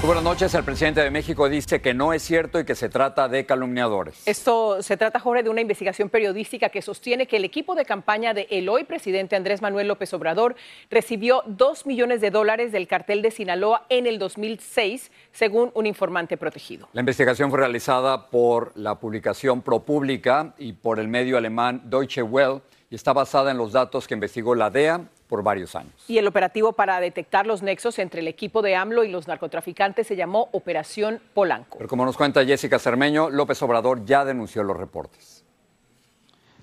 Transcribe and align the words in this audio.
Buenas 0.00 0.22
noches. 0.22 0.54
El 0.54 0.62
presidente 0.62 1.00
de 1.00 1.10
México 1.10 1.48
dice 1.48 1.80
que 1.80 1.92
no 1.92 2.12
es 2.12 2.22
cierto 2.22 2.60
y 2.60 2.64
que 2.64 2.76
se 2.76 2.88
trata 2.88 3.28
de 3.28 3.44
calumniadores. 3.44 4.26
Esto 4.26 4.80
se 4.80 4.96
trata, 4.96 5.18
Jorge, 5.18 5.42
de 5.42 5.50
una 5.50 5.60
investigación 5.60 6.08
periodística 6.08 6.68
que 6.68 6.82
sostiene 6.82 7.26
que 7.26 7.36
el 7.36 7.44
equipo 7.44 7.74
de 7.74 7.84
campaña 7.84 8.32
de 8.32 8.46
el 8.50 8.68
hoy 8.68 8.84
presidente 8.84 9.34
Andrés 9.34 9.60
Manuel 9.60 9.88
López 9.88 10.14
Obrador 10.14 10.54
recibió 10.88 11.42
dos 11.46 11.84
millones 11.84 12.20
de 12.20 12.30
dólares 12.30 12.70
del 12.70 12.86
cartel 12.86 13.22
de 13.22 13.32
Sinaloa 13.32 13.86
en 13.88 14.06
el 14.06 14.20
2006, 14.20 15.10
según 15.32 15.72
un 15.74 15.84
informante 15.84 16.36
protegido. 16.36 16.88
La 16.92 17.00
investigación 17.00 17.50
fue 17.50 17.58
realizada 17.58 18.30
por 18.30 18.70
la 18.76 19.00
publicación 19.00 19.62
ProPublica 19.62 20.54
y 20.58 20.74
por 20.74 21.00
el 21.00 21.08
medio 21.08 21.36
alemán 21.36 21.82
Deutsche 21.86 22.22
Welle 22.22 22.62
y 22.90 22.94
está 22.94 23.12
basada 23.12 23.50
en 23.50 23.58
los 23.58 23.72
datos 23.72 24.06
que 24.06 24.14
investigó 24.14 24.54
la 24.54 24.70
DEA 24.70 25.02
por 25.28 25.42
varios 25.42 25.74
años. 25.74 25.92
Y 26.08 26.18
el 26.18 26.26
operativo 26.26 26.72
para 26.72 27.00
detectar 27.00 27.46
los 27.46 27.62
nexos 27.62 27.98
entre 27.98 28.20
el 28.20 28.28
equipo 28.28 28.62
de 28.62 28.76
AMLO 28.76 29.04
y 29.04 29.10
los 29.10 29.28
narcotraficantes 29.28 30.06
se 30.06 30.16
llamó 30.16 30.48
Operación 30.52 31.20
Polanco. 31.34 31.76
Pero 31.78 31.88
como 31.88 32.04
nos 32.04 32.16
cuenta 32.16 32.44
Jessica 32.44 32.78
Cermeño, 32.78 33.28
López 33.28 33.62
Obrador 33.62 34.04
ya 34.04 34.24
denunció 34.24 34.62
los 34.62 34.76
reportes. 34.76 35.44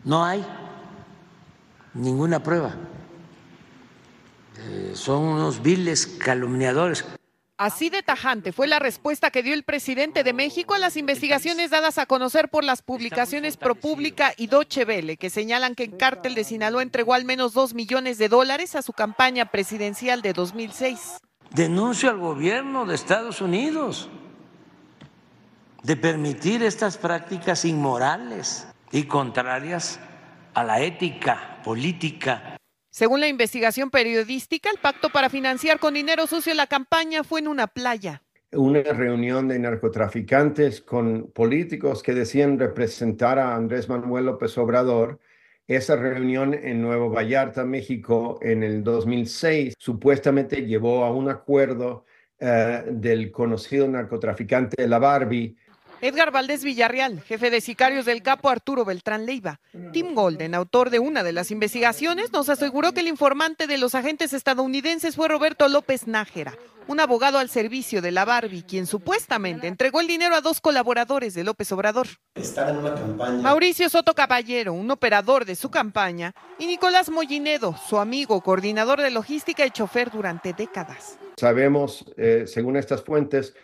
No 0.04 0.26
hay 0.26 0.44
ninguna 1.94 2.42
prueba. 2.42 2.76
Eh, 4.58 4.92
son 4.96 5.24
unos 5.24 5.62
viles 5.62 6.08
calumniadores. 6.08 7.06
Así 7.58 7.90
de 7.90 8.04
tajante 8.04 8.52
fue 8.52 8.68
la 8.68 8.80
respuesta 8.80 9.32
que 9.32 9.42
dio 9.42 9.54
el 9.54 9.64
presidente 9.64 10.26
de 10.26 10.34
México 10.34 10.74
a 10.74 10.78
las 10.78 10.98
investigaciones 10.98 11.70
dadas 11.70 11.98
a 11.98 12.06
conocer 12.06 12.50
por 12.50 12.66
las 12.66 12.82
publicaciones 12.82 13.56
ProPublica 13.56 14.34
y 14.36 14.48
Deutsche 14.48 14.84
Welle, 14.84 15.16
que 15.16 15.30
señalan 15.30 15.74
que 15.74 15.86
el 15.86 15.96
cártel 15.96 16.36
de 16.36 16.44
Sinaloa 16.44 16.84
entregó 16.84 17.14
al 17.14 17.24
menos 17.24 17.54
dos 17.54 17.74
millones 17.74 18.18
de 18.18 18.28
dólares 18.28 18.76
a 18.76 18.82
su 18.82 18.92
campaña 18.92 19.46
presidencial 19.46 20.22
de 20.22 20.34
2006. 20.34 21.20
Denuncio 21.52 22.10
al 22.10 22.18
gobierno 22.18 22.86
de 22.86 22.96
Estados 22.96 23.40
Unidos 23.40 24.10
de 25.82 25.96
permitir 25.96 26.62
estas 26.62 26.98
prácticas 26.98 27.64
inmorales 27.64 28.68
y 28.92 29.04
contrarias 29.04 30.02
a 30.54 30.64
la 30.66 30.82
ética 30.82 31.62
política 31.64 32.55
según 32.96 33.20
la 33.20 33.28
investigación 33.28 33.90
periodística, 33.90 34.70
el 34.70 34.78
pacto 34.78 35.10
para 35.10 35.30
financiar 35.30 35.80
con 35.80 35.94
dinero 35.94 36.28
sucio 36.28 36.54
la 36.54 36.68
campaña 36.68 37.26
fue 37.26 37.42
en 37.42 37.50
una 37.50 37.68
playa. 37.68 38.22
Una 38.54 38.84
reunión 38.84 39.50
de 39.50 39.60
narcotraficantes 39.60 40.80
con 40.80 41.30
políticos 41.34 42.02
que 42.02 42.14
decían 42.14 42.58
representar 42.58 43.38
a 43.38 43.54
Andrés 43.54 43.90
Manuel 43.90 44.28
López 44.28 44.58
Obrador. 44.58 45.20
Esa 45.68 45.98
reunión 45.98 46.54
en 46.54 46.82
Nuevo 46.82 47.10
Vallarta, 47.10 47.66
México, 47.66 48.40
en 48.42 48.64
el 48.64 48.82
2006, 48.82 49.74
supuestamente 49.78 50.66
llevó 50.66 51.04
a 51.04 51.12
un 51.12 51.28
acuerdo 51.28 52.06
eh, 52.40 52.82
del 52.92 53.30
conocido 53.30 53.90
narcotraficante 53.90 54.88
La 54.88 55.00
Barbie 55.00 55.58
Edgar 56.02 56.32
Valdés 56.32 56.64
Villarreal, 56.64 57.22
jefe 57.22 57.50
de 57.50 57.62
sicarios 57.62 58.06
del 58.06 58.22
capo 58.22 58.50
Arturo 58.50 58.86
Beltrán 58.86 59.26
Leiva. 59.26 59.60
Tim 59.94 60.14
Golden, 60.14 60.54
autor 60.54 60.90
de 60.90 61.00
una 61.00 61.24
de 61.24 61.32
las 61.32 61.52
investigaciones, 61.52 62.32
nos 62.32 62.50
aseguró 62.50 62.92
que 62.92 63.00
el 63.00 63.08
informante 63.08 63.66
de 63.68 63.78
los 63.78 63.96
agentes 63.96 64.34
estadounidenses 64.34 65.16
fue 65.16 65.28
Roberto 65.28 65.68
López 65.68 66.08
Nájera, 66.08 66.54
un 66.88 67.00
abogado 67.00 67.40
al 67.40 67.50
servicio 67.50 68.02
de 68.02 68.12
la 68.12 68.26
Barbie, 68.26 68.64
quien 68.64 68.86
supuestamente 68.86 69.68
entregó 69.68 70.02
el 70.02 70.08
dinero 70.08 70.36
a 70.36 70.42
dos 70.42 70.62
colaboradores 70.62 71.34
de 71.34 71.44
López 71.44 71.72
Obrador. 71.72 72.08
Mauricio 73.42 73.90
Soto 73.90 74.14
Caballero, 74.14 74.74
un 74.74 74.92
operador 74.92 75.46
de 75.46 75.56
su 75.56 75.72
campaña, 75.72 76.34
y 76.60 76.68
Nicolás 76.68 77.10
Mollinedo, 77.10 77.76
su 77.88 77.98
amigo, 77.98 78.42
coordinador 78.42 79.02
de 79.02 79.12
logística 79.12 79.66
y 79.66 79.72
chofer 79.72 80.12
durante 80.12 80.54
décadas. 80.54 81.18
Sabemos, 81.38 82.06
eh, 82.18 82.46
según 82.48 82.78
estas 82.78 83.04
fuentes, 83.04 83.56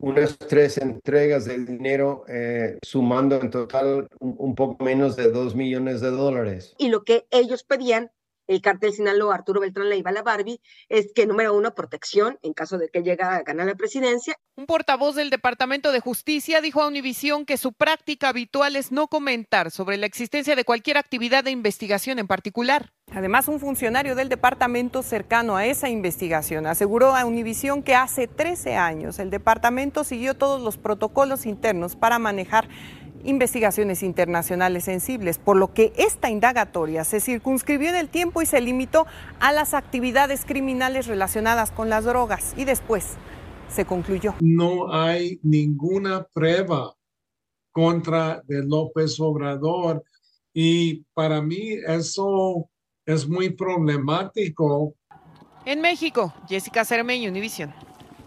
unas 0.00 0.38
tres 0.38 0.78
entregas 0.78 1.44
de 1.44 1.58
dinero, 1.58 2.24
eh, 2.26 2.78
sumando 2.82 3.40
en 3.40 3.50
total 3.50 4.08
un, 4.18 4.54
poco 4.54 4.82
menos 4.82 5.14
de 5.14 5.30
dos 5.30 5.54
millones 5.54 6.00
de 6.00 6.10
dólares. 6.10 6.74
Y 6.78 6.88
lo 6.88 7.04
que 7.04 7.26
ellos 7.30 7.64
pedían, 7.64 8.10
el 8.50 8.60
cartel 8.60 8.92
Sinaloa, 8.92 9.36
Arturo 9.36 9.60
Beltrán 9.60 9.88
Leiva, 9.88 10.10
la 10.10 10.22
Barbie, 10.22 10.60
es 10.88 11.12
que 11.14 11.24
número 11.24 11.54
uno, 11.54 11.72
protección 11.72 12.36
en 12.42 12.52
caso 12.52 12.78
de 12.78 12.88
que 12.88 13.02
llegue 13.02 13.22
a 13.22 13.42
ganar 13.42 13.66
la 13.66 13.76
presidencia. 13.76 14.34
Un 14.56 14.66
portavoz 14.66 15.14
del 15.14 15.30
Departamento 15.30 15.92
de 15.92 16.00
Justicia 16.00 16.60
dijo 16.60 16.82
a 16.82 16.88
Univisión 16.88 17.46
que 17.46 17.56
su 17.56 17.72
práctica 17.72 18.28
habitual 18.28 18.74
es 18.74 18.90
no 18.90 19.06
comentar 19.06 19.70
sobre 19.70 19.96
la 19.96 20.06
existencia 20.06 20.56
de 20.56 20.64
cualquier 20.64 20.98
actividad 20.98 21.44
de 21.44 21.52
investigación 21.52 22.18
en 22.18 22.26
particular. 22.26 22.92
Además, 23.12 23.46
un 23.48 23.60
funcionario 23.60 24.14
del 24.14 24.28
departamento 24.28 25.02
cercano 25.02 25.56
a 25.56 25.66
esa 25.66 25.88
investigación 25.88 26.66
aseguró 26.66 27.14
a 27.14 27.24
Univisión 27.24 27.82
que 27.82 27.94
hace 27.94 28.26
13 28.26 28.76
años 28.76 29.18
el 29.20 29.30
departamento 29.30 30.02
siguió 30.02 30.34
todos 30.34 30.60
los 30.60 30.76
protocolos 30.76 31.46
internos 31.46 31.94
para 31.94 32.18
manejar 32.18 32.68
investigaciones 33.24 34.02
internacionales 34.02 34.84
sensibles, 34.84 35.38
por 35.38 35.56
lo 35.56 35.72
que 35.72 35.92
esta 35.96 36.30
indagatoria 36.30 37.04
se 37.04 37.20
circunscribió 37.20 37.88
en 37.90 37.96
el 37.96 38.08
tiempo 38.08 38.42
y 38.42 38.46
se 38.46 38.60
limitó 38.60 39.06
a 39.40 39.52
las 39.52 39.74
actividades 39.74 40.44
criminales 40.44 41.06
relacionadas 41.06 41.70
con 41.70 41.88
las 41.88 42.04
drogas 42.04 42.54
y 42.56 42.64
después 42.64 43.16
se 43.68 43.84
concluyó. 43.84 44.34
No 44.40 44.92
hay 44.92 45.38
ninguna 45.42 46.26
prueba 46.32 46.94
contra 47.70 48.42
de 48.46 48.64
López 48.64 49.18
Obrador 49.20 50.02
y 50.52 51.04
para 51.14 51.40
mí 51.40 51.74
eso 51.86 52.68
es 53.06 53.28
muy 53.28 53.50
problemático. 53.50 54.94
En 55.64 55.80
México, 55.80 56.32
Jessica 56.48 56.84
Cermeño, 56.84 57.30
Univision. 57.30 57.72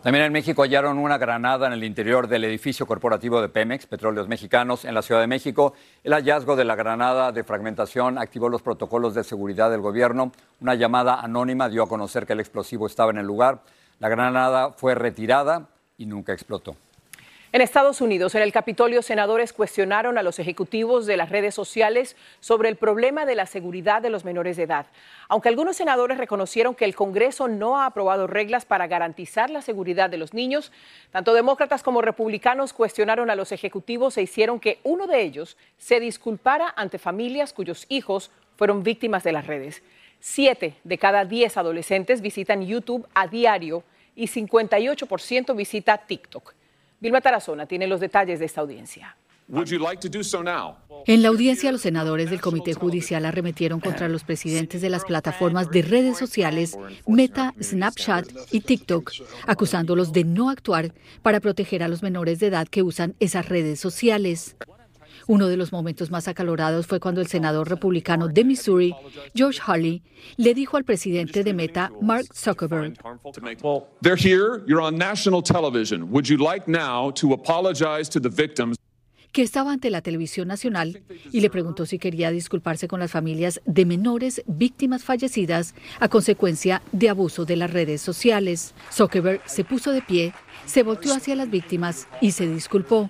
También 0.04 0.26
en 0.26 0.34
México 0.34 0.64
hallaron 0.64 0.98
una 0.98 1.18
granada 1.18 1.66
en 1.66 1.72
el 1.72 1.86
interior 1.86 2.28
del 2.28 2.44
edificio 2.44 2.86
corporativo 2.86 3.42
de 3.42 3.48
Pemex, 3.48 3.86
Petróleos 3.86 4.28
Mexicanos, 4.28 4.84
en 4.84 4.94
la 4.96 5.02
Ciudad 5.02 5.22
de 5.22 5.28
México. 5.28 5.76
El 6.04 6.12
hallazgo 6.12 6.58
de 6.58 6.66
la 6.66 6.76
granada 6.76 7.32
de 7.32 7.46
fragmentación 7.46 8.18
activó 8.18 8.50
los 8.50 8.62
protocolos 8.62 9.16
de 9.16 9.24
seguridad 9.24 9.72
del 9.72 9.80
gobierno. 9.80 10.34
Una 10.60 10.76
llamada 10.76 11.22
anónima 11.22 11.70
dio 11.70 11.84
a 11.84 11.88
conocer 11.88 12.26
que 12.26 12.34
el 12.34 12.42
explosivo 12.42 12.86
estaba 12.86 13.12
en 13.12 13.20
el 13.20 13.26
lugar. 13.26 13.62
La 14.00 14.10
granada 14.10 14.72
fue 14.74 14.94
retirada 14.94 15.70
y 15.98 16.06
nunca 16.06 16.34
explotó. 16.34 16.76
En 17.54 17.62
Estados 17.62 18.02
Unidos, 18.02 18.34
en 18.34 18.42
el 18.42 18.52
Capitolio, 18.52 19.04
senadores 19.04 19.54
cuestionaron 19.54 20.18
a 20.18 20.24
los 20.24 20.40
ejecutivos 20.40 21.06
de 21.06 21.18
las 21.18 21.30
redes 21.30 21.54
sociales 21.54 22.16
sobre 22.40 22.68
el 22.68 22.78
problema 22.78 23.28
de 23.28 23.36
la 23.36 23.46
seguridad 23.46 24.02
de 24.02 24.10
los 24.10 24.26
menores 24.26 24.58
de 24.58 24.64
edad. 24.64 24.88
Aunque 25.28 25.50
algunos 25.50 25.76
senadores 25.76 26.18
reconocieron 26.18 26.74
que 26.74 26.86
el 26.86 26.96
Congreso 26.96 27.48
no 27.48 27.80
ha 27.80 27.86
aprobado 27.86 28.26
reglas 28.26 28.66
para 28.66 28.88
garantizar 28.88 29.52
la 29.52 29.62
seguridad 29.62 30.10
de 30.10 30.18
los 30.18 30.34
niños, 30.34 30.72
tanto 31.12 31.36
demócratas 31.36 31.84
como 31.84 32.02
republicanos 32.02 32.74
cuestionaron 32.74 33.30
a 33.30 33.36
los 33.36 33.52
ejecutivos 33.52 34.18
e 34.18 34.24
hicieron 34.24 34.60
que 34.60 34.80
uno 34.82 35.06
de 35.06 35.22
ellos 35.22 35.56
se 35.78 36.00
disculpara 36.00 36.74
ante 36.76 36.98
familias 36.98 37.54
cuyos 37.54 37.86
hijos 37.88 38.32
fueron 38.56 38.82
víctimas 38.82 39.24
de 39.24 39.32
las 39.32 39.46
redes. 39.46 39.84
Siete 40.20 40.74
de 40.84 40.98
cada 40.98 41.24
diez 41.24 41.56
adolescentes 41.56 42.22
visitan 42.22 42.66
YouTube 42.66 43.08
a 43.14 43.28
diario 43.28 43.84
y 44.16 44.26
58% 44.26 45.56
visita 45.56 46.00
TikTok. 46.00 46.56
Vilma 47.04 47.20
Tarazona 47.20 47.66
tiene 47.66 47.86
los 47.86 48.00
detalles 48.00 48.40
de 48.40 48.46
esta 48.46 48.62
audiencia. 48.62 49.18
En 51.06 51.22
la 51.22 51.28
audiencia, 51.28 51.72
los 51.74 51.82
senadores 51.82 52.30
del 52.30 52.40
Comité 52.40 52.74
Judicial 52.76 53.26
arremetieron 53.26 53.82
contra 53.82 54.08
los 54.08 54.24
presidentes 54.24 54.82
de 54.82 54.90
las 54.90 55.04
plataformas 55.04 55.70
de 55.70 55.82
redes 55.82 56.18
sociales 56.18 56.78
Meta, 57.06 57.54
Snapchat 57.62 58.26
y 58.52 58.62
TikTok, 58.62 59.12
acusándolos 59.46 60.14
de 60.14 60.24
no 60.24 60.50
actuar 60.50 60.94
para 61.22 61.42
proteger 61.42 61.84
a 61.84 61.90
los 61.90 62.04
menores 62.04 62.40
de 62.40 62.48
edad 62.48 62.70
que 62.70 62.84
usan 62.84 63.16
esas 63.20 63.50
redes 63.50 63.82
sociales. 63.82 64.56
Uno 65.28 65.48
de 65.48 65.58
los 65.58 65.72
momentos 65.72 66.12
más 66.12 66.28
acalorados 66.28 66.88
fue 66.88 67.00
cuando 67.00 67.22
el 67.22 67.28
senador 67.28 67.70
republicano 67.70 68.28
de 68.28 68.44
Missouri, 68.44 68.94
George 69.34 69.60
Hurley, 69.66 70.04
le 70.38 70.54
dijo 70.54 70.78
al 70.78 70.84
presidente 70.84 71.44
de 71.44 71.54
Meta, 71.54 71.92
Mark 72.02 72.26
Zuckerberg, 72.34 72.94
que 79.34 79.42
estaba 79.42 79.74
ante 79.74 79.90
la 79.90 80.02
televisión 80.02 80.48
nacional 80.48 81.02
y 81.32 81.42
le 81.42 81.50
preguntó 81.50 81.88
si 81.88 81.98
quería 81.98 82.30
disculparse 82.30 82.88
con 82.88 83.00
las 83.00 83.12
familias 83.12 83.62
de 83.66 83.86
menores 83.86 84.44
víctimas 84.46 85.04
fallecidas 85.04 85.74
a 86.00 86.08
consecuencia 86.08 86.84
de 86.92 87.10
abuso 87.10 87.44
de 87.44 87.56
las 87.56 87.74
redes 87.74 88.02
sociales. 88.02 88.76
Zuckerberg 88.92 89.42
se 89.46 89.64
puso 89.64 89.92
de 89.92 90.04
pie, 90.04 90.34
se 90.66 90.84
volteó 90.84 91.16
hacia 91.16 91.36
las 91.36 91.50
víctimas 91.50 92.08
y 92.22 92.32
se 92.32 92.48
disculpó. 92.48 93.10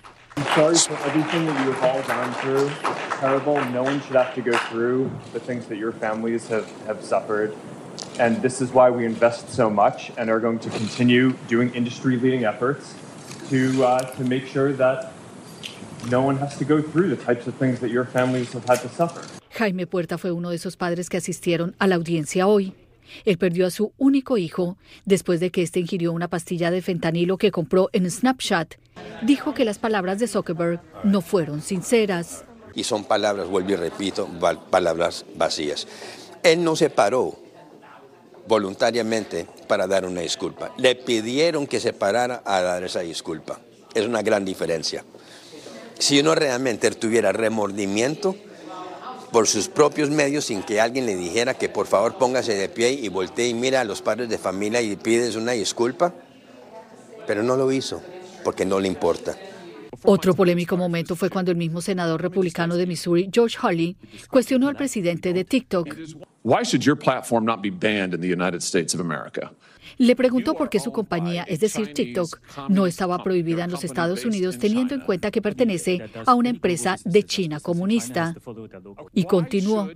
Sorry 0.54 0.76
for 0.78 0.94
everything 1.08 1.48
that 1.48 1.66
you 1.66 1.72
have 1.72 1.84
all 1.84 2.02
gone 2.04 2.34
through. 2.36 2.68
It's 2.68 3.20
terrible. 3.20 3.64
No 3.72 3.82
one 3.82 4.00
should 4.02 4.16
have 4.16 4.36
to 4.36 4.42
go 4.42 4.56
through 4.70 5.10
the 5.32 5.40
things 5.40 5.66
that 5.66 5.78
your 5.78 5.92
families 5.92 6.48
have, 6.50 6.70
have 6.86 7.04
suffered. 7.04 7.56
And 8.20 8.40
this 8.42 8.62
is 8.62 8.72
why 8.72 8.92
we 8.92 9.06
invest 9.06 9.50
so 9.50 9.70
much 9.70 10.12
and 10.16 10.30
are 10.30 10.40
going 10.40 10.60
to 10.60 10.70
continue 10.70 11.34
doing 11.48 11.74
industry 11.74 12.18
leading 12.18 12.46
efforts 12.46 12.94
to, 13.50 13.84
uh, 13.84 14.02
to 14.16 14.24
make 14.24 14.46
sure 14.46 14.74
that 14.74 15.12
no 16.10 16.22
one 16.22 16.38
has 16.38 16.56
to 16.58 16.66
go 16.66 16.82
through 16.82 17.10
the 17.10 17.24
types 17.24 17.48
of 17.48 17.56
things 17.56 17.80
that 17.80 17.90
your 17.90 18.06
families 18.06 18.54
have 18.54 18.66
had 18.66 18.80
to 18.82 18.90
suffer. 18.90 19.26
Jaime 19.58 19.86
Puerta 19.86 20.18
fue 20.18 20.32
uno 20.32 20.50
de 20.50 20.56
esos 20.56 20.76
padres 20.76 21.10
que 21.10 21.18
asistieron 21.18 21.74
a 21.80 21.88
la 21.88 21.96
audiencia 21.96 22.48
hoy. 22.48 22.74
Él 23.26 23.38
perdió 23.38 23.68
a 23.68 23.72
su 23.72 23.94
único 23.98 24.38
hijo 24.38 24.78
después 25.06 25.40
de 25.40 25.52
que 25.52 25.62
éste 25.62 25.80
ingirió 25.80 26.12
una 26.12 26.28
pastilla 26.28 26.72
de 26.72 26.82
fentanilo 26.82 27.38
que 27.38 27.52
compró 27.52 27.90
en 27.94 28.10
Snapchat. 28.10 28.76
Dijo 29.22 29.54
que 29.54 29.66
las 29.66 29.80
palabras 29.80 30.20
de 30.20 30.28
Zuckerberg 30.28 30.82
no 31.04 31.22
fueron 31.22 31.62
sinceras. 31.62 32.46
Y 32.76 32.84
son 32.84 33.06
palabras, 33.06 33.48
vuelvo 33.48 33.72
y 33.72 33.76
repito, 33.76 34.28
palabras 34.70 35.26
vacías. 35.36 35.88
Él 36.42 36.64
no 36.64 36.76
se 36.76 36.90
paró 36.90 37.38
voluntariamente 38.48 39.48
para 39.68 39.88
dar 39.88 40.06
una 40.06 40.22
disculpa. 40.22 40.74
Le 40.78 40.96
pidieron 40.96 41.68
que 41.68 41.80
se 41.80 41.94
parara 41.94 42.42
a 42.46 42.62
dar 42.62 42.84
esa 42.84 43.00
disculpa. 43.02 43.60
Es 43.94 44.06
una 44.06 44.22
gran 44.22 44.44
diferencia. 44.44 45.06
Si 46.00 46.20
uno 46.20 46.36
realmente 46.36 46.90
tuviera 46.92 47.32
remordimiento, 47.32 48.36
por 49.34 49.48
sus 49.48 49.68
propios 49.68 50.12
medios 50.12 50.46
sin 50.46 50.62
que 50.62 50.80
alguien 50.80 51.08
le 51.08 51.16
dijera 51.16 51.56
que 51.56 51.68
por 51.68 51.88
favor 51.88 52.20
póngase 52.20 52.54
de 52.54 52.70
pie 52.70 52.92
y 52.92 53.10
voltee 53.10 53.48
y 53.48 53.56
mira 53.56 53.82
a 53.82 53.84
los 53.84 54.04
padres 54.04 54.30
de 54.30 54.38
familia 54.38 54.80
y 54.80 54.96
pides 54.96 55.36
una 55.36 55.54
disculpa, 55.54 56.14
pero 57.26 57.42
no 57.42 57.58
lo 57.58 57.72
hizo 57.72 58.00
porque 58.44 58.64
no 58.64 58.80
le 58.80 58.88
importa. 58.88 59.36
Otro 60.04 60.34
polémico 60.34 60.78
momento 60.78 61.16
fue 61.16 61.30
cuando 61.30 61.52
el 61.52 61.58
mismo 61.58 61.82
senador 61.82 62.22
republicano 62.22 62.76
de 62.76 62.86
Missouri, 62.86 63.30
George 63.32 63.58
Hawley, 63.62 63.96
cuestionó 64.30 64.68
al 64.68 64.76
presidente 64.76 65.34
de 65.34 65.44
TikTok. 65.46 65.96
Why 66.44 66.64
should 66.66 66.84
your 66.84 66.98
platform 66.98 67.46
not 67.46 67.62
be 67.62 67.70
banned 67.70 68.14
in 68.14 68.20
the 68.20 68.28
United 68.28 68.62
States 68.62 68.94
of 68.94 69.00
America? 69.00 69.54
Le 69.98 70.16
preguntó 70.16 70.56
por 70.56 70.70
qué 70.70 70.80
su 70.80 70.92
compañía, 70.92 71.44
es 71.44 71.60
decir, 71.60 71.94
TikTok, 71.94 72.40
no 72.70 72.86
estaba 72.86 73.24
prohibida 73.24 73.64
en 73.64 73.72
los 73.72 73.84
Estados 73.84 74.26
Unidos 74.26 74.58
teniendo 74.58 74.96
en 74.96 75.02
cuenta 75.02 75.32
que 75.32 75.42
pertenece 75.42 76.10
a 76.26 76.34
una 76.34 76.50
empresa 76.50 76.98
de 77.06 77.24
China 77.24 77.60
comunista. 77.60 78.36
Y 79.14 79.26
continuó. 79.26 79.90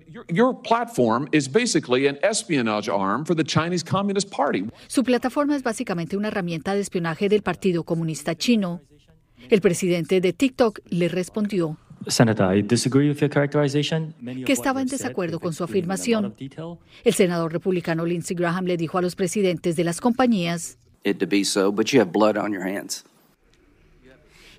Su 4.87 5.03
plataforma 5.03 5.55
es 5.55 5.63
básicamente 5.63 6.17
una 6.17 6.27
herramienta 6.27 6.75
de 6.75 6.81
espionaje 6.81 7.29
del 7.29 7.41
Partido 7.41 7.83
Comunista 7.83 8.35
Chino. 8.35 8.81
El 9.49 9.61
presidente 9.61 10.21
de 10.21 10.33
TikTok 10.33 10.79
le 10.89 11.07
respondió 11.07 11.77
que 14.45 14.53
estaba 14.53 14.81
en 14.81 14.87
desacuerdo 14.87 15.39
con 15.39 15.53
su 15.53 15.63
afirmación. 15.63 16.35
El 17.03 17.13
senador 17.13 17.51
republicano 17.51 18.05
Lindsey 18.05 18.35
Graham 18.35 18.65
le 18.65 18.77
dijo 18.77 18.97
a 18.97 19.01
los 19.01 19.15
presidentes 19.15 19.75
de 19.75 19.83
las 19.83 19.99
compañías 19.99 20.77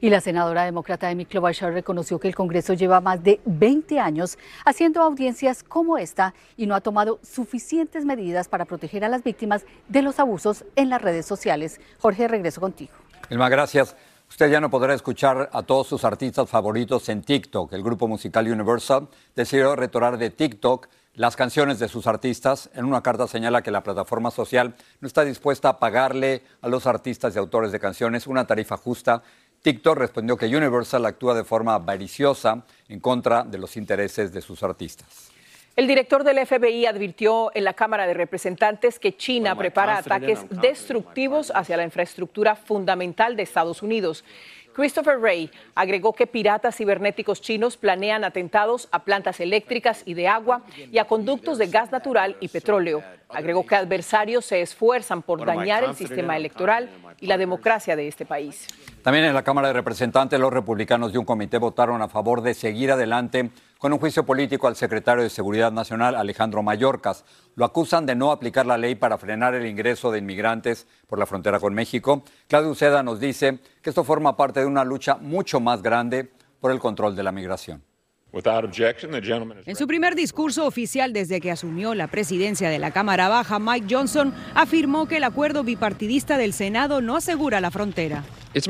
y 0.00 0.10
la 0.10 0.20
senadora 0.20 0.64
demócrata 0.64 1.08
Amy 1.08 1.24
Klobuchar 1.24 1.72
reconoció 1.72 2.18
que 2.18 2.28
el 2.28 2.34
Congreso 2.34 2.74
lleva 2.74 3.00
más 3.00 3.22
de 3.22 3.40
20 3.44 3.98
años 3.98 4.38
haciendo 4.64 5.02
audiencias 5.02 5.62
como 5.62 5.98
esta 5.98 6.34
y 6.56 6.66
no 6.66 6.74
ha 6.74 6.80
tomado 6.80 7.18
suficientes 7.22 8.04
medidas 8.04 8.48
para 8.48 8.64
proteger 8.64 9.04
a 9.04 9.08
las 9.08 9.22
víctimas 9.22 9.64
de 9.88 10.02
los 10.02 10.18
abusos 10.20 10.64
en 10.76 10.88
las 10.88 11.02
redes 11.02 11.26
sociales. 11.26 11.80
Jorge, 11.98 12.28
regreso 12.28 12.60
contigo. 12.60 12.92
Elma, 13.28 13.48
gracias. 13.48 13.96
Usted 14.28 14.50
ya 14.50 14.60
no 14.60 14.70
podrá 14.70 14.94
escuchar 14.94 15.50
a 15.52 15.62
todos 15.62 15.88
sus 15.88 16.04
artistas 16.04 16.48
favoritos 16.48 17.08
en 17.08 17.22
TikTok. 17.22 17.72
El 17.72 17.82
grupo 17.82 18.06
musical 18.06 18.46
Universal 18.46 19.08
decidió 19.34 19.74
retorar 19.74 20.18
de 20.18 20.30
TikTok 20.30 20.88
las 21.14 21.34
canciones 21.34 21.78
de 21.78 21.88
sus 21.88 22.06
artistas. 22.06 22.70
En 22.74 22.84
una 22.84 23.02
carta 23.02 23.26
señala 23.26 23.62
que 23.62 23.70
la 23.70 23.82
plataforma 23.82 24.30
social 24.30 24.76
no 25.00 25.08
está 25.08 25.24
dispuesta 25.24 25.70
a 25.70 25.78
pagarle 25.78 26.44
a 26.60 26.68
los 26.68 26.86
artistas 26.86 27.34
y 27.34 27.38
autores 27.38 27.72
de 27.72 27.80
canciones 27.80 28.26
una 28.26 28.46
tarifa 28.46 28.76
justa. 28.76 29.22
TikTok 29.62 29.96
respondió 29.96 30.36
que 30.36 30.46
Universal 30.46 31.04
actúa 31.06 31.34
de 31.34 31.42
forma 31.42 31.74
avariciosa 31.74 32.64
en 32.88 33.00
contra 33.00 33.42
de 33.42 33.58
los 33.58 33.76
intereses 33.76 34.32
de 34.32 34.40
sus 34.40 34.62
artistas. 34.62 35.37
El 35.78 35.86
director 35.86 36.24
del 36.24 36.44
FBI 36.44 36.86
advirtió 36.86 37.52
en 37.54 37.62
la 37.62 37.72
Cámara 37.72 38.08
de 38.08 38.12
Representantes 38.12 38.98
que 38.98 39.16
China 39.16 39.54
prepara 39.54 39.98
ataques 39.98 40.44
destructivos 40.50 41.52
hacia 41.54 41.76
la 41.76 41.84
infraestructura 41.84 42.56
fundamental 42.56 43.36
de 43.36 43.44
Estados 43.44 43.80
Unidos. 43.80 44.24
Christopher 44.72 45.18
Wray 45.18 45.48
agregó 45.76 46.14
que 46.14 46.26
piratas 46.26 46.74
cibernéticos 46.76 47.40
chinos 47.40 47.76
planean 47.76 48.24
atentados 48.24 48.88
a 48.90 49.04
plantas 49.04 49.38
eléctricas 49.38 50.02
y 50.04 50.14
de 50.14 50.26
agua 50.26 50.62
y 50.90 50.98
a 50.98 51.04
conductos 51.04 51.58
de 51.58 51.68
gas 51.68 51.92
natural 51.92 52.36
y 52.40 52.48
petróleo. 52.48 53.04
Agregó 53.28 53.64
que 53.64 53.76
adversarios 53.76 54.46
se 54.46 54.60
esfuerzan 54.60 55.22
por 55.22 55.46
dañar 55.46 55.84
el 55.84 55.94
sistema 55.94 56.36
electoral 56.36 56.90
y 57.20 57.28
la 57.28 57.38
democracia 57.38 57.94
de 57.94 58.08
este 58.08 58.26
país. 58.26 58.66
También 59.02 59.26
en 59.26 59.34
la 59.34 59.44
Cámara 59.44 59.68
de 59.68 59.74
Representantes 59.74 60.40
los 60.40 60.52
republicanos 60.52 61.12
de 61.12 61.18
un 61.18 61.24
comité 61.24 61.58
votaron 61.58 62.02
a 62.02 62.08
favor 62.08 62.42
de 62.42 62.54
seguir 62.54 62.90
adelante 62.90 63.50
con 63.78 63.92
un 63.92 64.00
juicio 64.00 64.26
político 64.26 64.66
al 64.66 64.74
secretario 64.74 65.22
de 65.22 65.30
Seguridad 65.30 65.70
Nacional, 65.70 66.16
Alejandro 66.16 66.62
Mayorkas. 66.62 67.24
Lo 67.54 67.64
acusan 67.64 68.06
de 68.06 68.16
no 68.16 68.32
aplicar 68.32 68.66
la 68.66 68.76
ley 68.76 68.96
para 68.96 69.18
frenar 69.18 69.54
el 69.54 69.66
ingreso 69.66 70.10
de 70.10 70.18
inmigrantes 70.18 70.86
por 71.06 71.18
la 71.18 71.26
frontera 71.26 71.60
con 71.60 71.74
México. 71.74 72.24
Claudio 72.48 72.70
Uceda 72.70 73.04
nos 73.04 73.20
dice 73.20 73.60
que 73.80 73.90
esto 73.90 74.02
forma 74.02 74.36
parte 74.36 74.60
de 74.60 74.66
una 74.66 74.84
lucha 74.84 75.16
mucho 75.16 75.60
más 75.60 75.80
grande 75.80 76.28
por 76.60 76.72
el 76.72 76.80
control 76.80 77.14
de 77.14 77.22
la 77.22 77.30
migración. 77.30 77.84
En 78.32 79.76
su 79.76 79.86
primer 79.86 80.14
discurso 80.14 80.66
oficial 80.66 81.14
desde 81.14 81.40
que 81.40 81.50
asumió 81.50 81.94
la 81.94 82.08
presidencia 82.08 82.68
de 82.68 82.78
la 82.78 82.90
Cámara 82.90 83.28
Baja, 83.28 83.58
Mike 83.58 83.86
Johnson 83.88 84.34
afirmó 84.54 85.08
que 85.08 85.16
el 85.16 85.24
acuerdo 85.24 85.64
bipartidista 85.64 86.36
del 86.36 86.52
Senado 86.52 87.00
no 87.00 87.16
asegura 87.16 87.60
la 87.60 87.70
frontera. 87.70 88.24
Es 88.54 88.68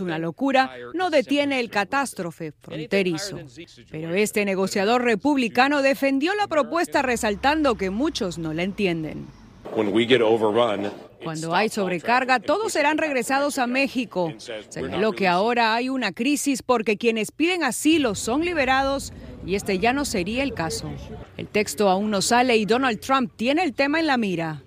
una 0.00 0.18
locura, 0.18 0.72
no 0.94 1.10
detiene 1.10 1.60
el 1.60 1.70
catástrofe 1.70 2.52
fronterizo. 2.52 3.38
Pero 3.90 4.14
este 4.14 4.44
negociador 4.44 5.02
republicano 5.02 5.82
defendió 5.82 6.34
la 6.34 6.48
propuesta 6.48 7.02
resaltando 7.02 7.76
que 7.76 7.90
muchos 7.90 8.38
no 8.38 8.52
la 8.52 8.62
entienden. 8.62 9.26
Cuando 11.24 11.54
hay 11.54 11.68
sobrecarga, 11.68 12.38
todos 12.38 12.72
serán 12.72 12.98
regresados 12.98 13.58
a 13.58 13.66
México. 13.66 14.32
Señaló 14.68 15.12
que 15.12 15.26
ahora 15.26 15.74
hay 15.74 15.88
una 15.88 16.12
crisis 16.12 16.62
porque 16.62 16.96
quienes 16.96 17.32
piden 17.32 17.64
asilo 17.64 18.14
son 18.14 18.44
liberados 18.44 19.12
y 19.46 19.54
este 19.54 19.78
ya 19.78 19.92
no 19.92 20.04
sería 20.04 20.42
el 20.42 20.54
caso. 20.54 20.90
El 21.36 21.48
texto 21.48 21.88
aún 21.88 22.10
no 22.10 22.22
sale 22.22 22.56
y 22.56 22.64
Donald 22.64 23.00
Trump 23.00 23.32
tiene 23.36 23.62
el 23.64 23.74
tema 23.74 24.00
en 24.00 24.06
la 24.06 24.16
mira. 24.16 24.62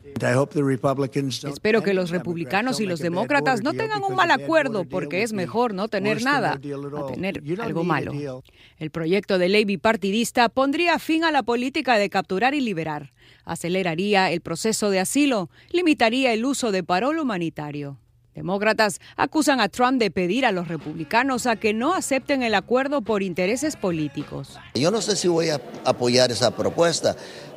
Espero 1.47 1.83
que 1.83 1.93
los 1.93 2.09
republicanos 2.09 2.79
y 2.79 2.85
los 2.87 2.99
demócratas 2.99 3.61
no 3.61 3.73
tengan 3.73 4.03
un 4.03 4.15
mal 4.15 4.31
acuerdo 4.31 4.85
porque 4.85 5.21
es 5.21 5.31
mejor 5.31 5.73
no 5.73 5.87
tener 5.89 6.23
nada 6.23 6.53
a 6.53 7.07
tener 7.11 7.43
algo 7.59 7.83
malo. 7.83 8.41
El 8.79 8.89
proyecto 8.89 9.37
de 9.37 9.49
ley 9.49 9.65
bipartidista 9.65 10.49
pondría 10.49 10.97
fin 10.97 11.23
a 11.23 11.31
la 11.31 11.43
política 11.43 11.97
de 11.97 12.09
capturar 12.09 12.55
y 12.55 12.61
liberar, 12.61 13.13
aceleraría 13.45 14.31
el 14.31 14.41
proceso 14.41 14.89
de 14.89 14.99
asilo, 14.99 15.49
limitaría 15.71 16.33
el 16.33 16.45
uso 16.45 16.71
de 16.71 16.83
parol 16.83 17.19
humanitario. 17.19 17.99
Demócratas 18.37 19.01
acusan 19.15 19.59
a 19.59 19.67
Trump 19.67 19.99
de 19.99 20.11
pedir 20.11 20.45
a 20.45 20.51
los 20.51 20.67
republicanos 20.67 21.47
a 21.47 21.55
que 21.55 21.73
no 21.73 21.95
acepten 21.95 22.43
el 22.43 22.53
acuerdo 22.53 23.01
por 23.01 23.23
intereses 23.23 23.75
políticos. 23.75 24.59
Yo 24.75 24.91
no 24.91 25.01
sé 25.01 25.15
si 25.15 25.27
voy 25.27 25.49
a 25.49 25.59
apoyar 25.85 26.29
esa 26.29 26.55
propuesta, 26.55 27.15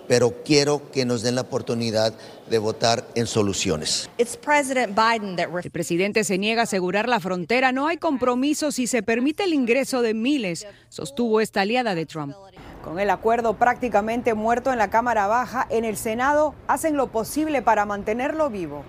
pero 0.08 0.42
quiero 0.42 0.90
que 0.90 1.04
nos 1.04 1.20
den 1.20 1.34
la 1.34 1.42
oportunidad 1.42 2.14
de 2.49 2.56
votar 2.56 3.06
en 3.14 3.26
soluciones. 3.26 4.08
El 4.16 5.70
presidente 5.70 6.25
se 6.25 6.38
niega 6.38 6.62
a 6.62 6.64
asegurar 6.64 7.10
la 7.10 7.20
frontera. 7.20 7.72
No 7.72 7.87
hay 7.87 7.99
compromiso 7.99 8.72
si 8.72 8.87
se 8.87 9.02
permite 9.02 9.44
el 9.44 9.52
ingreso 9.52 10.00
de 10.00 10.14
miles, 10.14 10.66
sostuvo 10.88 11.42
esta 11.42 11.60
aliada 11.60 11.94
de 11.94 12.06
Trump. 12.06 12.34
Con 12.82 12.99
el 12.99 13.10
acuerdo 13.10 13.58
prácticamente 13.58 14.32
muerto 14.32 14.72
en 14.72 14.78
la 14.78 14.88
Cámara 14.88 15.26
Baja, 15.26 15.66
en 15.68 15.84
el 15.84 15.99
Senado 15.99 16.54
hacen 16.68 16.96
lo 16.96 17.08
posible 17.08 17.60
para 17.60 17.84
mantenerlo 17.84 18.49
vivo. 18.49 18.82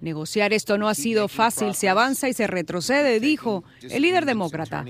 Negociar 0.00 0.52
esto 0.52 0.78
no 0.78 0.88
ha 0.88 0.94
sido 0.94 1.28
fácil, 1.28 1.74
se 1.74 1.88
avanza 1.88 2.28
y 2.28 2.32
se 2.32 2.46
retrocede, 2.46 3.18
dijo 3.20 3.64
el 3.82 4.02
líder 4.02 4.26
demócrata. 4.26 4.84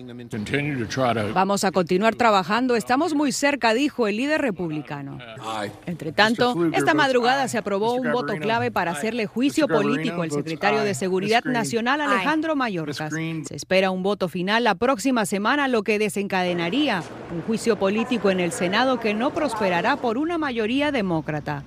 Vamos 1.32 1.64
a 1.64 1.72
continuar 1.72 2.14
trabajando, 2.14 2.76
estamos 2.76 3.14
muy 3.14 3.32
cerca, 3.32 3.72
dijo 3.74 4.06
el 4.06 4.16
líder 4.16 4.42
republicano. 4.42 5.18
Entre 5.86 6.12
tanto, 6.12 6.54
esta 6.72 6.94
madrugada 6.94 7.48
se 7.48 7.58
aprobó 7.58 7.94
un 7.94 8.12
voto 8.12 8.34
clave 8.36 8.70
para 8.70 8.92
hacerle 8.92 9.26
juicio 9.26 9.66
político 9.66 10.22
al 10.22 10.30
secretario 10.30 10.82
de 10.82 10.94
Seguridad 10.94 11.44
Nacional 11.44 12.00
Alejandro 12.00 12.54
Mayorkas. 12.56 13.12
Se 13.12 13.56
espera 13.56 13.90
un 13.90 14.02
voto 14.02 14.28
final 14.28 14.64
la 14.64 14.74
próxima 14.74 15.24
semana, 15.26 15.68
lo 15.68 15.82
que 15.82 15.98
desencadenaría 15.98 17.02
un 17.34 17.42
juicio 17.42 17.78
político 17.78 18.30
en 18.30 18.40
el 18.40 18.52
Senado 18.52 19.00
que 19.00 19.14
no 19.14 19.32
prosperará 19.32 19.96
por 19.96 20.18
una 20.18 20.38
mayoría 20.38 20.92
demócrata. 20.92 21.64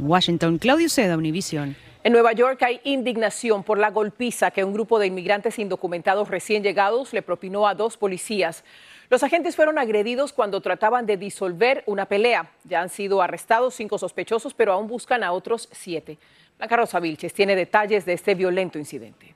Washington, 0.00 0.58
Claudio 0.58 0.88
Seda, 0.88 1.16
Univision. 1.16 1.76
En 2.04 2.12
Nueva 2.12 2.32
York 2.32 2.62
hay 2.62 2.82
indignación 2.84 3.62
por 3.62 3.78
la 3.78 3.90
golpiza 3.90 4.50
que 4.50 4.62
un 4.62 4.74
grupo 4.74 4.98
de 4.98 5.06
inmigrantes 5.06 5.58
indocumentados 5.58 6.28
recién 6.28 6.62
llegados 6.62 7.14
le 7.14 7.22
propinó 7.22 7.66
a 7.66 7.74
dos 7.74 7.96
policías. 7.96 8.62
Los 9.08 9.22
agentes 9.22 9.56
fueron 9.56 9.78
agredidos 9.78 10.34
cuando 10.34 10.60
trataban 10.60 11.06
de 11.06 11.16
disolver 11.16 11.82
una 11.86 12.04
pelea. 12.04 12.50
Ya 12.64 12.82
han 12.82 12.90
sido 12.90 13.22
arrestados 13.22 13.72
cinco 13.72 13.96
sospechosos, 13.96 14.52
pero 14.52 14.74
aún 14.74 14.86
buscan 14.86 15.24
a 15.24 15.32
otros 15.32 15.66
siete. 15.72 16.18
Blanca 16.58 16.76
Rosa 16.76 17.00
Vilches 17.00 17.32
tiene 17.32 17.56
detalles 17.56 18.04
de 18.04 18.12
este 18.12 18.34
violento 18.34 18.78
incidente. 18.78 19.34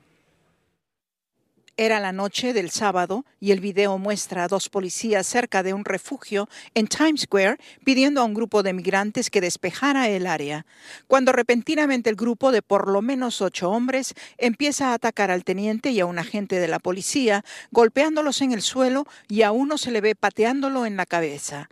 Era 1.80 2.00
la 2.00 2.10
noche 2.10 2.52
del 2.54 2.70
sábado 2.70 3.24
y 3.38 3.52
el 3.52 3.60
video 3.60 3.98
muestra 3.98 4.42
a 4.42 4.48
dos 4.48 4.68
policías 4.68 5.24
cerca 5.28 5.62
de 5.62 5.74
un 5.74 5.84
refugio 5.84 6.48
en 6.74 6.88
Times 6.88 7.20
Square 7.20 7.58
pidiendo 7.84 8.20
a 8.20 8.24
un 8.24 8.34
grupo 8.34 8.64
de 8.64 8.72
migrantes 8.72 9.30
que 9.30 9.40
despejara 9.40 10.08
el 10.08 10.26
área, 10.26 10.66
cuando 11.06 11.30
repentinamente 11.30 12.10
el 12.10 12.16
grupo 12.16 12.50
de 12.50 12.62
por 12.62 12.88
lo 12.88 13.00
menos 13.00 13.40
ocho 13.40 13.70
hombres 13.70 14.14
empieza 14.38 14.88
a 14.88 14.94
atacar 14.94 15.30
al 15.30 15.44
teniente 15.44 15.90
y 15.92 16.00
a 16.00 16.06
un 16.06 16.18
agente 16.18 16.58
de 16.58 16.66
la 16.66 16.80
policía, 16.80 17.44
golpeándolos 17.70 18.42
en 18.42 18.50
el 18.50 18.62
suelo 18.62 19.06
y 19.28 19.42
a 19.42 19.52
uno 19.52 19.78
se 19.78 19.92
le 19.92 20.00
ve 20.00 20.16
pateándolo 20.16 20.84
en 20.84 20.96
la 20.96 21.06
cabeza. 21.06 21.68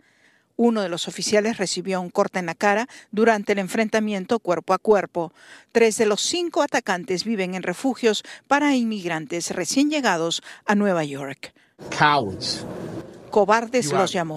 Uno 0.57 0.81
de 0.81 0.89
los 0.89 1.07
oficiales 1.07 1.57
recibió 1.57 2.01
un 2.01 2.09
corte 2.09 2.39
en 2.39 2.47
la 2.47 2.55
cara 2.55 2.89
durante 3.11 3.53
el 3.53 3.59
enfrentamiento 3.59 4.39
cuerpo 4.39 4.73
a 4.73 4.79
cuerpo. 4.79 5.31
Tres 5.71 5.97
de 5.97 6.07
los 6.07 6.21
cinco 6.21 6.63
atacantes 6.63 7.23
viven 7.23 7.55
en 7.55 7.63
refugios 7.63 8.23
para 8.47 8.75
inmigrantes 8.75 9.51
recién 9.51 9.89
llegados 9.89 10.41
a 10.65 10.75
Nueva 10.75 11.03
York. 11.03 11.53
Cobardes 13.29 13.91
los 13.91 14.11
llamó. 14.11 14.35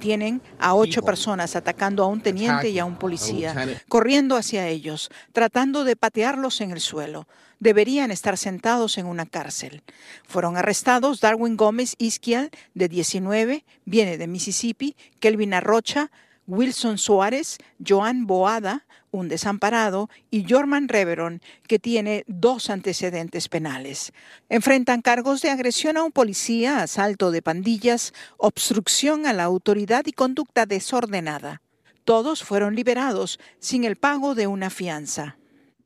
Tienen 0.00 0.42
a 0.58 0.74
ocho 0.74 1.02
personas 1.02 1.54
atacando 1.54 2.02
a 2.02 2.06
un 2.06 2.20
teniente 2.20 2.70
y 2.70 2.78
a 2.78 2.84
un 2.84 2.96
policía, 2.96 3.54
corriendo 3.88 4.36
hacia 4.36 4.66
ellos, 4.66 5.10
tratando 5.32 5.84
de 5.84 5.94
patearlos 5.94 6.60
en 6.60 6.70
el 6.72 6.80
suelo. 6.80 7.28
Deberían 7.58 8.10
estar 8.10 8.38
sentados 8.38 8.96
en 8.96 9.06
una 9.06 9.26
cárcel. 9.26 9.82
Fueron 10.26 10.56
arrestados 10.56 11.20
Darwin 11.20 11.56
Gómez 11.56 11.94
Isquial, 11.98 12.50
de 12.74 12.88
19, 12.88 13.64
viene 13.84 14.16
de 14.16 14.26
Mississippi, 14.26 14.96
Kelvin 15.20 15.52
Arrocha, 15.52 16.10
Wilson 16.46 16.98
Suárez, 16.98 17.58
Joan 17.86 18.26
Boada, 18.26 18.86
un 19.10 19.28
desamparado, 19.28 20.08
y 20.30 20.46
Jorman 20.48 20.88
Reveron, 20.88 21.40
que 21.66 21.78
tiene 21.78 22.24
dos 22.26 22.70
antecedentes 22.70 23.48
penales. 23.48 24.12
Enfrentan 24.48 25.02
cargos 25.02 25.42
de 25.42 25.50
agresión 25.50 25.96
a 25.96 26.02
un 26.02 26.12
policía, 26.12 26.82
asalto 26.82 27.30
de 27.30 27.42
pandillas, 27.42 28.12
obstrucción 28.36 29.26
a 29.26 29.32
la 29.32 29.44
autoridad 29.44 30.06
y 30.06 30.12
conducta 30.12 30.66
desordenada. 30.66 31.62
Todos 32.04 32.42
fueron 32.42 32.74
liberados 32.74 33.38
sin 33.58 33.84
el 33.84 33.96
pago 33.96 34.34
de 34.34 34.46
una 34.46 34.70
fianza. 34.70 35.36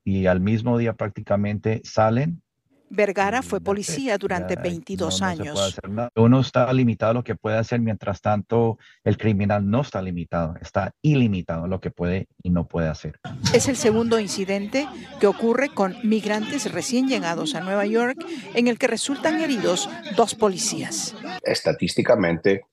Y 0.04 0.26
al 0.26 0.40
mismo 0.40 0.78
día 0.78 0.92
prácticamente 0.92 1.80
salen 1.84 2.43
Vergara 2.90 3.42
fue 3.42 3.60
policía 3.60 4.18
durante 4.18 4.56
22 4.56 5.22
años. 5.22 5.78
Uno 6.14 6.40
está 6.40 6.72
limitado 6.72 7.10
a 7.10 7.14
lo 7.14 7.24
que 7.24 7.34
puede 7.34 7.56
hacer, 7.56 7.80
mientras 7.80 8.20
tanto 8.20 8.78
el 9.02 9.16
criminal 9.16 9.68
no 9.68 9.80
está 9.80 10.00
limitado, 10.02 10.54
está 10.60 10.92
ilimitado 11.02 11.64
a 11.64 11.68
lo 11.68 11.80
que 11.80 11.90
puede 11.90 12.28
y 12.42 12.50
no 12.50 12.66
puede 12.66 12.88
hacer. 12.88 13.18
Es 13.52 13.68
el 13.68 13.76
segundo 13.76 14.20
incidente 14.20 14.86
que 15.20 15.26
ocurre 15.26 15.70
con 15.70 15.96
migrantes 16.02 16.70
recién 16.72 17.08
llegados 17.08 17.54
a 17.54 17.60
Nueva 17.60 17.86
York 17.86 18.24
en 18.54 18.68
el 18.68 18.78
que 18.78 18.86
resultan 18.86 19.40
heridos 19.40 19.88
dos 20.16 20.34
policías. 20.34 21.14
Estadísticamente, 21.42 22.66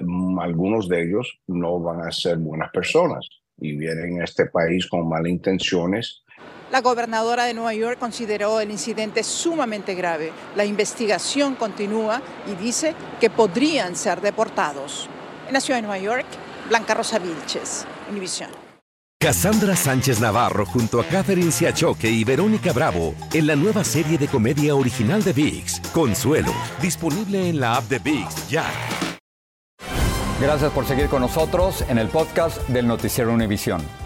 mm, 0.00 0.38
algunos 0.38 0.88
de 0.88 1.02
ellos 1.02 1.40
no 1.46 1.80
van 1.80 2.06
a 2.06 2.12
ser 2.12 2.38
buenas 2.38 2.70
personas 2.70 3.26
y 3.56 3.76
vienen 3.76 4.20
a 4.20 4.24
este 4.24 4.46
país 4.46 4.86
con 4.88 5.08
malas 5.08 5.30
intenciones 5.30 6.22
la 6.72 6.80
gobernadora 6.80 7.44
de 7.44 7.52
Nueva 7.52 7.74
York 7.74 7.98
consideró 7.98 8.58
el 8.58 8.70
incidente 8.70 9.22
sumamente 9.22 9.94
grave. 9.94 10.32
La 10.56 10.64
investigación 10.64 11.54
continúa 11.54 12.22
y 12.50 12.54
dice 12.54 12.94
que 13.20 13.28
podrían 13.28 13.94
ser 13.94 14.22
deportados. 14.22 15.06
En 15.46 15.52
la 15.52 15.60
ciudad 15.60 15.78
de 15.78 15.82
Nueva 15.82 15.98
York, 15.98 16.24
Blanca 16.70 16.94
Rosa 16.94 17.18
Vilches, 17.18 17.84
Univision. 18.10 18.48
Cassandra 19.20 19.76
Sánchez 19.76 20.18
Navarro 20.18 20.64
junto 20.64 20.98
a 20.98 21.04
Catherine 21.04 21.52
Siachoque 21.52 22.10
y 22.10 22.24
Verónica 22.24 22.72
Bravo 22.72 23.14
en 23.34 23.46
la 23.46 23.54
nueva 23.54 23.84
serie 23.84 24.16
de 24.16 24.26
comedia 24.26 24.74
original 24.74 25.22
de 25.22 25.34
VIX, 25.34 25.80
Consuelo, 25.92 26.52
disponible 26.80 27.50
en 27.50 27.60
la 27.60 27.76
app 27.76 27.84
de 27.84 27.98
VIX 27.98 28.48
ya. 28.48 28.64
Gracias 30.40 30.72
por 30.72 30.86
seguir 30.86 31.08
con 31.08 31.20
nosotros 31.20 31.84
en 31.88 31.98
el 31.98 32.08
podcast 32.08 32.66
del 32.68 32.88
Noticiero 32.88 33.30
Univisión. 33.30 34.01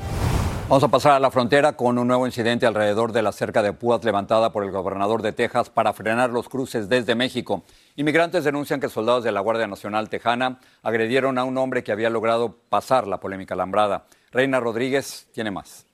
Vamos 0.69 0.83
a 0.83 0.89
pasar 0.89 1.13
a 1.13 1.21
la 1.21 1.31
frontera 1.31 1.77
con 1.77 1.97
un 1.97 2.09
nuevo 2.09 2.27
incidente 2.27 2.67
alrededor 2.67 3.13
de 3.13 3.23
la 3.23 3.31
cerca 3.31 3.63
de 3.63 3.73
Púas 3.73 4.03
levantada 4.03 4.51
por 4.51 4.65
el 4.65 4.73
gobernador 4.73 5.23
de 5.23 5.33
Texas 5.33 5.71
para 5.71 5.93
frenar 5.93 6.31
los 6.31 6.49
cruces 6.49 6.89
desde 6.89 7.15
México. 7.15 7.63
Inmigrantes 7.95 8.43
denuncian 8.43 8.81
que 8.81 8.89
soldados 8.89 9.23
de 9.23 9.31
la 9.31 9.39
Guardia 9.39 9.69
Nacional 9.69 10.09
Tejana 10.09 10.59
agredieron 10.83 11.39
a 11.39 11.45
un 11.45 11.57
hombre 11.57 11.85
que 11.85 11.93
había 11.93 12.11
logrado 12.11 12.57
pasar 12.69 13.07
la 13.07 13.21
polémica 13.21 13.55
alambrada. 13.55 14.07
Reina 14.33 14.59
Rodríguez 14.59 15.29
tiene 15.33 15.53
más. 15.53 15.86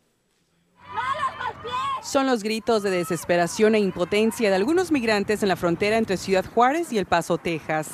Son 2.02 2.26
los 2.26 2.42
gritos 2.42 2.82
de 2.82 2.90
desesperación 2.90 3.76
e 3.76 3.78
impotencia 3.78 4.50
de 4.50 4.56
algunos 4.56 4.90
migrantes 4.90 5.40
en 5.44 5.48
la 5.48 5.54
frontera 5.54 5.98
entre 5.98 6.16
Ciudad 6.16 6.44
Juárez 6.52 6.92
y 6.92 6.98
El 6.98 7.06
Paso, 7.06 7.38
Texas. 7.38 7.90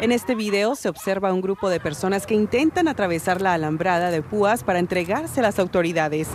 En 0.00 0.10
este 0.10 0.34
video 0.34 0.74
se 0.74 0.88
observa 0.88 1.34
un 1.34 1.42
grupo 1.42 1.68
de 1.68 1.80
personas 1.80 2.26
que 2.26 2.32
intentan 2.32 2.88
atravesar 2.88 3.42
la 3.42 3.52
alambrada 3.52 4.10
de 4.10 4.22
púas 4.22 4.64
para 4.64 4.78
entregarse 4.78 5.40
a 5.40 5.42
las 5.42 5.58
autoridades. 5.58 6.28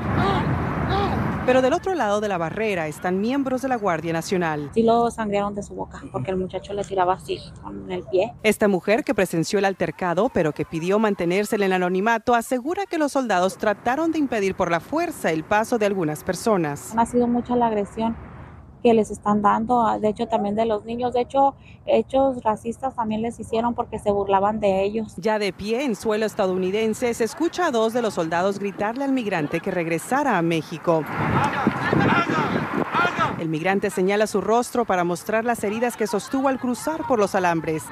Pero 1.43 1.63
del 1.63 1.73
otro 1.73 1.95
lado 1.95 2.21
de 2.21 2.27
la 2.27 2.37
barrera 2.37 2.87
están 2.87 3.19
miembros 3.19 3.63
de 3.63 3.67
la 3.67 3.75
Guardia 3.75 4.13
Nacional. 4.13 4.69
Sí 4.75 4.83
lo 4.83 5.09
sangrearon 5.09 5.55
de 5.55 5.63
su 5.63 5.73
boca 5.73 5.99
porque 6.11 6.29
el 6.29 6.37
muchacho 6.37 6.73
le 6.73 6.83
tiraba 6.83 7.13
así 7.13 7.39
con 7.63 7.91
el 7.91 8.03
pie. 8.03 8.33
Esta 8.43 8.67
mujer 8.67 9.03
que 9.03 9.15
presenció 9.15 9.57
el 9.57 9.65
altercado 9.65 10.29
pero 10.29 10.51
que 10.53 10.65
pidió 10.65 10.99
mantenerse 10.99 11.55
en 11.55 11.63
el 11.63 11.73
anonimato 11.73 12.35
asegura 12.35 12.85
que 12.85 12.99
los 12.99 13.13
soldados 13.13 13.57
trataron 13.57 14.11
de 14.11 14.19
impedir 14.19 14.53
por 14.53 14.69
la 14.69 14.79
fuerza 14.79 15.31
el 15.31 15.43
paso 15.43 15.79
de 15.79 15.87
algunas 15.87 16.23
personas. 16.23 16.93
Ha 16.95 17.07
sido 17.07 17.27
mucha 17.27 17.55
la 17.55 17.67
agresión 17.67 18.15
que 18.81 18.93
les 18.93 19.11
están 19.11 19.41
dando, 19.41 19.81
ah, 19.81 19.99
de 19.99 20.09
hecho 20.09 20.27
también 20.27 20.55
de 20.55 20.65
los 20.65 20.85
niños, 20.85 21.13
de 21.13 21.21
hecho 21.21 21.55
hechos 21.85 22.43
racistas 22.43 22.95
también 22.95 23.21
les 23.21 23.39
hicieron 23.39 23.73
porque 23.73 23.99
se 23.99 24.11
burlaban 24.11 24.59
de 24.59 24.83
ellos. 24.83 25.13
Ya 25.17 25.39
de 25.39 25.53
pie 25.53 25.83
en 25.83 25.95
suelo 25.95 26.25
estadounidense 26.25 27.13
se 27.13 27.23
escucha 27.23 27.67
a 27.67 27.71
dos 27.71 27.93
de 27.93 28.01
los 28.01 28.13
soldados 28.13 28.59
gritarle 28.59 29.03
al 29.03 29.11
migrante 29.11 29.59
que 29.59 29.71
regresara 29.71 30.37
a 30.37 30.41
México. 30.41 31.03
El 33.39 33.49
migrante 33.49 33.89
señala 33.89 34.27
su 34.27 34.41
rostro 34.41 34.85
para 34.85 35.03
mostrar 35.03 35.45
las 35.45 35.63
heridas 35.63 35.97
que 35.97 36.05
sostuvo 36.05 36.47
al 36.47 36.59
cruzar 36.59 37.07
por 37.07 37.17
los 37.17 37.33
alambres. 37.33 37.83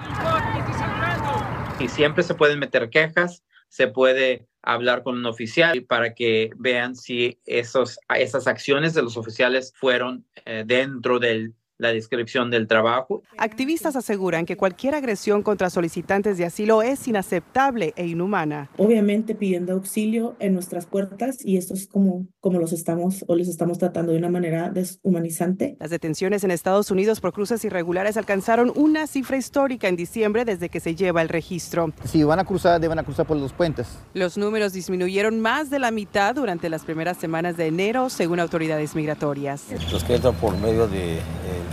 Y 1.79 1.88
siempre 1.88 2.24
se 2.24 2.36
pueden 2.36 2.60
meter 2.60 2.89
quejas, 2.89 3.43
se 3.67 3.88
puede 3.88 4.49
hablar 4.61 5.03
con 5.03 5.17
un 5.17 5.25
oficial 5.25 5.83
para 5.83 6.13
que 6.13 6.49
vean 6.57 6.95
si 6.95 7.39
esos, 7.45 7.99
esas 8.15 8.47
acciones 8.47 8.93
de 8.93 9.01
los 9.01 9.17
oficiales 9.17 9.73
fueron 9.75 10.25
eh, 10.45 10.63
dentro 10.65 11.19
del 11.19 11.55
la 11.79 11.91
descripción 11.93 12.51
del 12.51 12.67
trabajo. 12.67 13.24
Activistas 13.38 13.95
aseguran 13.95 14.45
que 14.45 14.57
cualquier 14.57 14.93
agresión 14.93 15.41
contra 15.41 15.69
solicitantes 15.69 16.38
de 16.38 16.45
asilo 16.45 16.83
es 16.83 17.07
inaceptable 17.07 17.93
e 17.95 18.05
inhumana. 18.05 18.69
Obviamente 18.77 19.33
pidiendo 19.33 19.74
auxilio 19.74 20.36
en 20.39 20.53
nuestras 20.53 20.86
puertas 20.86 21.43
y 21.43 21.57
esto 21.57 21.74
es 21.74 21.88
como, 21.88 22.27
como 22.41 22.59
los 22.59 22.74
estamos 22.74 23.24
o 23.27 23.36
les 23.36 23.48
estamos 23.48 23.79
tratando 23.79 24.12
de 24.12 24.17
una 24.17 24.29
manera 24.29 24.69
deshumanizante. 24.69 25.77
Las 25.79 25.89
detenciones 25.89 26.43
en 26.43 26.51
Estados 26.51 26.91
Unidos 26.91 27.21
por 27.21 27.31
cruces 27.31 27.63
irregulares 27.63 28.17
alcanzaron 28.17 28.74
una 28.75 29.07
cifra 29.07 29.38
histórica 29.38 29.88
en 29.88 29.95
diciembre 29.95 30.43
desde 30.43 30.67
que 30.67 30.81
se 30.81 30.95
lleva 30.95 31.21
el 31.21 31.29
registro. 31.29 31.93
Si 32.03 32.24
van 32.24 32.39
a 32.39 32.45
cruzar, 32.45 32.81
deben 32.81 33.00
a 33.00 33.03
cruzar 33.03 33.25
por 33.25 33.38
los 33.38 33.53
puentes. 33.53 33.88
Los 34.13 34.38
números 34.38 34.74
disminuyeron 34.74 35.39
más 35.39 35.69
de 35.69 35.79
la 35.79 35.91
mitad 35.91 36.36
durante 36.36 36.69
las 36.69 36.83
primeras 36.83 37.17
semanas 37.17 37.55
de 37.55 37.67
enero, 37.67 38.09
según 38.09 38.41
autoridades 38.41 38.95
migratorias. 38.95 39.63
Los 39.91 40.03
que 40.03 40.15
entran 40.15 40.36
por 40.36 40.57
medio 40.57 40.86
de... 40.88 41.19
Eh, 41.19 41.21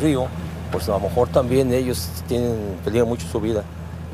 río, 0.01 0.27
pues 0.73 0.89
a 0.89 0.93
lo 0.93 1.01
mejor 1.01 1.29
también 1.29 1.73
ellos 1.73 2.09
tienen, 2.29 2.57
peligro 2.85 3.07
mucho 3.07 3.27
su 3.27 3.41
vida 3.41 3.63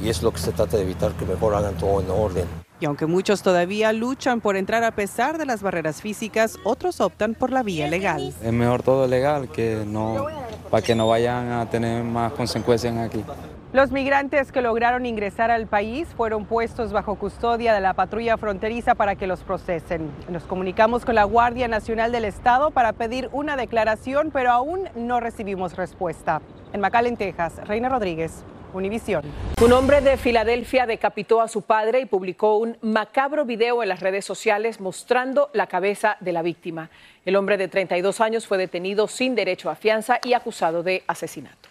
y 0.02 0.08
es 0.08 0.22
lo 0.22 0.32
que 0.32 0.38
se 0.38 0.52
trata 0.52 0.76
de 0.76 0.82
evitar, 0.82 1.12
que 1.12 1.24
mejor 1.24 1.54
hagan 1.54 1.74
todo 1.74 2.00
en 2.00 2.10
orden. 2.10 2.46
Y 2.80 2.84
aunque 2.84 3.06
muchos 3.06 3.42
todavía 3.42 3.92
luchan 3.92 4.40
por 4.40 4.56
entrar 4.56 4.82
a 4.82 4.90
pesar 4.90 5.38
de 5.38 5.46
las 5.46 5.62
barreras 5.62 6.02
físicas, 6.02 6.58
otros 6.64 7.00
optan 7.00 7.34
por 7.34 7.52
la 7.52 7.62
vía 7.62 7.86
legal. 7.86 8.34
Es 8.42 8.52
mejor 8.52 8.82
todo 8.82 9.06
legal 9.06 9.48
que 9.48 9.84
no, 9.86 10.26
para 10.68 10.82
que 10.82 10.96
no 10.96 11.06
vayan 11.06 11.52
a 11.52 11.70
tener 11.70 12.02
más 12.02 12.32
consecuencias 12.32 12.96
aquí. 12.96 13.24
Los 13.72 13.90
migrantes 13.90 14.52
que 14.52 14.60
lograron 14.60 15.06
ingresar 15.06 15.50
al 15.50 15.66
país 15.66 16.06
fueron 16.14 16.44
puestos 16.44 16.92
bajo 16.92 17.14
custodia 17.14 17.72
de 17.72 17.80
la 17.80 17.94
patrulla 17.94 18.36
fronteriza 18.36 18.94
para 18.94 19.16
que 19.16 19.26
los 19.26 19.40
procesen. 19.40 20.10
Nos 20.28 20.42
comunicamos 20.42 21.06
con 21.06 21.14
la 21.14 21.24
Guardia 21.24 21.68
Nacional 21.68 22.12
del 22.12 22.26
Estado 22.26 22.70
para 22.70 22.92
pedir 22.92 23.30
una 23.32 23.56
declaración, 23.56 24.30
pero 24.30 24.50
aún 24.50 24.90
no 24.94 25.20
recibimos 25.20 25.74
respuesta. 25.74 26.42
En 26.74 26.82
McAllen, 26.82 27.16
Texas, 27.16 27.66
Reina 27.66 27.88
Rodríguez, 27.88 28.44
Univisión. 28.74 29.22
Un 29.62 29.72
hombre 29.72 30.02
de 30.02 30.18
Filadelfia 30.18 30.84
decapitó 30.84 31.40
a 31.40 31.48
su 31.48 31.62
padre 31.62 32.00
y 32.00 32.04
publicó 32.04 32.58
un 32.58 32.76
macabro 32.82 33.46
video 33.46 33.82
en 33.82 33.88
las 33.88 34.00
redes 34.00 34.26
sociales 34.26 34.80
mostrando 34.80 35.48
la 35.54 35.66
cabeza 35.66 36.18
de 36.20 36.32
la 36.32 36.42
víctima. 36.42 36.90
El 37.24 37.36
hombre 37.36 37.56
de 37.56 37.68
32 37.68 38.20
años 38.20 38.46
fue 38.46 38.58
detenido 38.58 39.08
sin 39.08 39.34
derecho 39.34 39.70
a 39.70 39.76
fianza 39.76 40.20
y 40.22 40.34
acusado 40.34 40.82
de 40.82 41.04
asesinato. 41.06 41.61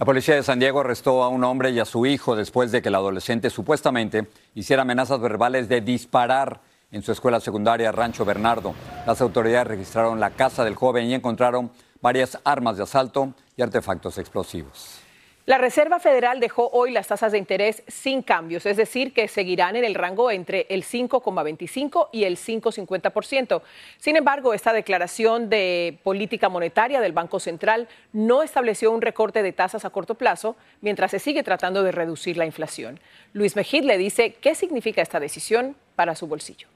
La 0.00 0.06
policía 0.06 0.34
de 0.34 0.42
San 0.42 0.58
Diego 0.58 0.80
arrestó 0.80 1.22
a 1.22 1.28
un 1.28 1.44
hombre 1.44 1.72
y 1.72 1.78
a 1.78 1.84
su 1.84 2.06
hijo 2.06 2.34
después 2.34 2.72
de 2.72 2.80
que 2.80 2.88
el 2.88 2.94
adolescente 2.94 3.50
supuestamente 3.50 4.28
hiciera 4.54 4.80
amenazas 4.80 5.20
verbales 5.20 5.68
de 5.68 5.82
disparar 5.82 6.62
en 6.90 7.02
su 7.02 7.12
escuela 7.12 7.38
secundaria 7.38 7.92
Rancho 7.92 8.24
Bernardo. 8.24 8.74
Las 9.06 9.20
autoridades 9.20 9.66
registraron 9.66 10.18
la 10.18 10.30
casa 10.30 10.64
del 10.64 10.74
joven 10.74 11.04
y 11.04 11.12
encontraron 11.12 11.70
varias 12.00 12.38
armas 12.44 12.78
de 12.78 12.84
asalto 12.84 13.34
y 13.58 13.60
artefactos 13.60 14.16
explosivos. 14.16 15.02
La 15.46 15.56
Reserva 15.56 15.98
Federal 15.98 16.38
dejó 16.38 16.68
hoy 16.68 16.92
las 16.92 17.08
tasas 17.08 17.32
de 17.32 17.38
interés 17.38 17.82
sin 17.88 18.22
cambios, 18.22 18.66
es 18.66 18.76
decir, 18.76 19.14
que 19.14 19.26
seguirán 19.26 19.74
en 19.74 19.84
el 19.84 19.94
rango 19.94 20.30
entre 20.30 20.66
el 20.68 20.84
5,25 20.84 22.08
y 22.12 22.24
el 22.24 22.36
5,50%. 22.36 23.62
Sin 23.98 24.16
embargo, 24.16 24.52
esta 24.52 24.72
declaración 24.72 25.48
de 25.48 25.98
política 26.02 26.50
monetaria 26.50 27.00
del 27.00 27.12
Banco 27.12 27.40
Central 27.40 27.88
no 28.12 28.42
estableció 28.42 28.92
un 28.92 29.00
recorte 29.00 29.42
de 29.42 29.52
tasas 29.52 29.84
a 29.84 29.90
corto 29.90 30.14
plazo, 30.14 30.56
mientras 30.82 31.10
se 31.10 31.18
sigue 31.18 31.42
tratando 31.42 31.82
de 31.82 31.92
reducir 31.92 32.36
la 32.36 32.44
inflación. 32.44 33.00
Luis 33.32 33.56
Mejid 33.56 33.84
le 33.84 33.96
dice 33.96 34.34
qué 34.40 34.54
significa 34.54 35.00
esta 35.00 35.20
decisión 35.20 35.74
para 35.96 36.14
su 36.14 36.26
bolsillo. 36.26 36.68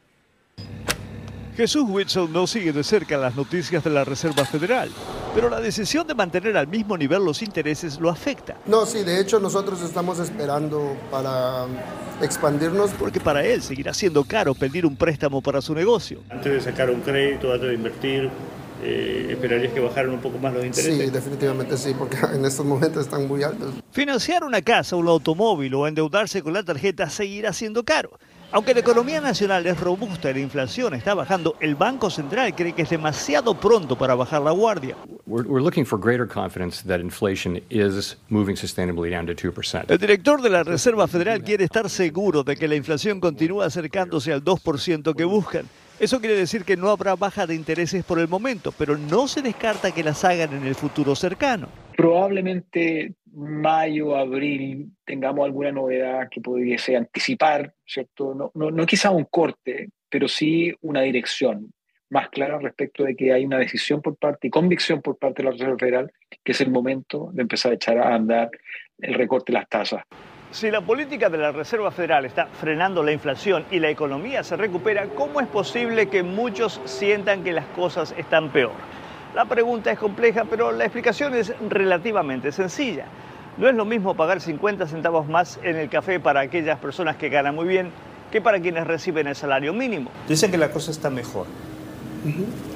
Jesús 1.55 1.85
Whitson 1.87 2.33
no 2.33 2.47
sigue 2.49 2.73
de 2.73 2.83
cerca 2.83 3.17
las 3.17 3.37
noticias 3.37 3.85
de 3.85 3.91
la 3.91 4.05
Reserva 4.05 4.45
Federal, 4.45 4.91
pero 5.35 5.51
la 5.51 5.61
decisión 5.61 6.07
de 6.07 6.15
mantener 6.15 6.57
al 6.57 6.69
mismo 6.69 6.97
nivel 6.97 7.25
los 7.25 7.43
intereses 7.43 7.99
lo 7.99 8.09
afecta. 8.09 8.57
No, 8.67 8.87
sí, 8.87 9.03
de 9.03 9.21
hecho 9.21 9.41
nosotros 9.41 9.83
estamos 9.83 10.21
esperando 10.21 10.97
para 11.11 11.67
expandirnos. 12.23 12.93
Porque 12.93 13.21
para 13.21 13.45
él 13.45 13.61
seguirá 13.61 13.93
siendo 13.93 14.25
caro 14.25 14.55
pedir 14.55 14.87
un 14.87 14.97
préstamo 14.97 15.43
para 15.43 15.61
su 15.61 15.75
negocio. 15.75 16.21
Antes 16.31 16.53
de 16.53 16.61
sacar 16.61 16.91
un 16.91 17.01
crédito, 17.01 17.53
antes 17.53 17.69
de 17.69 17.75
invertir, 17.75 18.31
eh, 18.83 19.29
¿esperarías 19.31 19.73
que 19.73 19.81
bajaran 19.81 20.11
un 20.11 20.21
poco 20.21 20.39
más 20.39 20.55
los 20.55 20.65
intereses? 20.65 21.05
Sí, 21.05 21.11
definitivamente 21.11 21.77
sí, 21.77 21.95
porque 21.99 22.17
en 22.33 22.45
estos 22.45 22.65
momentos 22.65 23.05
están 23.05 23.27
muy 23.27 23.43
altos. 23.43 23.75
Financiar 23.91 24.45
una 24.45 24.63
casa, 24.63 24.95
un 24.95 25.09
automóvil 25.09 25.75
o 25.75 25.89
endeudarse 25.89 26.43
con 26.43 26.53
la 26.53 26.63
tarjeta 26.63 27.11
seguirá 27.11 27.53
siendo 27.53 27.85
caro. 27.85 28.11
Aunque 28.55 28.73
la 28.73 28.81
economía 28.81 29.21
nacional 29.21 29.67
es 29.67 29.81
robusta 29.81 30.31
y 30.31 30.35
la 30.35 30.39
inflación 30.39 30.95
está 30.95 31.13
bajando, 31.15 31.57
el 31.59 31.75
Banco 31.75 32.09
Central 32.09 32.55
cree 32.55 32.73
que 32.73 32.83
es 32.83 32.91
demasiado 32.91 33.59
pronto 33.59 33.99
para 33.99 34.15
bajar 34.15 34.43
la 34.43 34.53
guardia. 34.53 34.97
El 39.91 39.99
director 39.99 40.41
de 40.41 40.51
la 40.51 40.63
Reserva 40.63 41.09
Federal 41.09 41.43
quiere 41.43 41.65
estar 41.65 41.91
seguro 41.91 42.45
de 42.45 42.57
que 42.57 42.69
la 42.69 42.77
inflación 42.77 43.19
continúa 43.19 43.67
acercándose 43.67 44.33
al 44.33 44.45
2% 44.45 45.15
que 45.15 45.25
buscan. 45.25 45.65
Eso 45.99 46.21
quiere 46.21 46.37
decir 46.37 46.65
que 46.65 46.77
no 46.77 46.89
habrá 46.89 47.17
baja 47.17 47.47
de 47.47 47.55
intereses 47.55 48.05
por 48.05 48.19
el 48.19 48.29
momento, 48.29 48.73
pero 48.77 48.97
no 48.97 49.27
se 49.27 49.43
descarta 49.43 49.93
que 49.93 50.05
las 50.05 50.25
hagan 50.25 50.53
en 50.53 50.67
el 50.67 50.75
futuro 50.77 51.17
cercano. 51.17 51.69
Probablemente 51.97 53.15
mayo, 53.33 54.17
abril, 54.17 54.93
tengamos 55.05 55.45
alguna 55.45 55.73
novedad 55.73 56.29
que 56.31 56.41
pudiese 56.41 56.97
anticipar, 56.97 57.75
¿cierto? 57.85 58.35
No, 58.35 58.53
no, 58.55 58.71
no 58.71 58.87
quizá 58.87 59.11
un 59.11 59.25
corte, 59.25 59.91
pero 60.09 60.29
sí 60.29 60.73
una 60.81 61.01
dirección 61.01 61.74
más 62.15 62.31
clara 62.31 62.59
respecto 62.59 63.03
de 63.05 63.17
que 63.17 63.33
hay 63.33 63.45
una 63.45 63.59
decisión 63.59 64.01
por 64.01 64.15
parte 64.15 64.47
y 64.47 64.51
convicción 64.51 65.03
por 65.03 65.19
parte 65.19 65.43
de 65.43 65.47
la 65.47 65.51
Reserva 65.51 65.77
Federal 65.77 66.13
que 66.45 66.53
es 66.53 66.61
el 66.61 66.71
momento 66.71 67.31
de 67.33 67.43
empezar 67.43 67.73
a 67.73 67.75
echar 67.75 67.99
a 67.99 68.15
andar 68.15 68.51
el 69.01 69.15
recorte 69.15 69.53
de 69.53 69.59
las 69.59 69.69
tasas. 69.69 70.05
Si 70.53 70.71
la 70.71 70.81
política 70.81 71.29
de 71.29 71.39
la 71.39 71.51
Reserva 71.51 71.91
Federal 71.91 72.25
está 72.25 72.47
frenando 72.47 73.03
la 73.03 73.11
inflación 73.11 73.65
y 73.73 73.81
la 73.81 73.91
economía 73.91 74.45
se 74.45 74.57
recupera, 74.57 75.07
¿cómo 75.09 75.41
es 75.41 75.49
posible 75.49 76.09
que 76.09 76.23
muchos 76.23 76.81
sientan 76.85 77.43
que 77.43 77.53
las 77.53 77.67
cosas 77.67 78.15
están 78.17 78.51
peor? 78.51 78.73
La 79.35 79.47
pregunta 79.47 79.91
es 79.91 79.99
compleja, 79.99 80.45
pero 80.45 80.71
la 80.71 80.85
explicación 80.85 81.35
es 81.35 81.53
relativamente 81.69 82.53
sencilla. 82.53 83.07
No 83.59 83.69
es 83.69 83.75
lo 83.75 83.85
mismo 83.85 84.15
pagar 84.15 84.41
50 84.41 84.87
centavos 84.87 85.27
más 85.27 85.59
en 85.65 85.77
el 85.77 85.89
café 85.89 86.21
para 86.21 86.41
aquellas 86.41 86.79
personas 86.79 87.17
que 87.17 87.29
ganan 87.29 87.57
muy 87.57 87.67
bien 87.67 87.91
que 88.31 88.41
para 88.41 88.61
quienes 88.61 88.87
reciben 88.87 89.27
el 89.27 89.35
salario 89.35 89.73
mínimo. 89.73 90.13
Dicen 90.29 90.53
que 90.53 90.59
la 90.59 90.71
cosa 90.71 90.93
está 90.93 91.11
mejor. 91.11 91.47